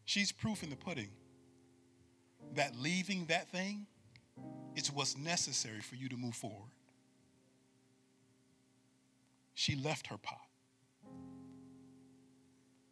She's 0.05 0.31
proof 0.31 0.63
in 0.63 0.71
the 0.71 0.77
pudding 0.77 1.11
that 2.55 2.77
leaving 2.79 3.27
that 3.27 3.51
thing 3.51 3.87
is 4.77 4.93
what's 4.93 5.19
necessary 5.19 5.81
for 5.81 5.97
you 5.97 6.09
to 6.09 6.17
move 6.17 6.35
forward. 6.37 6.71
She 9.55 9.75
left 9.75 10.07
her 10.09 10.17
pot. 10.17 10.44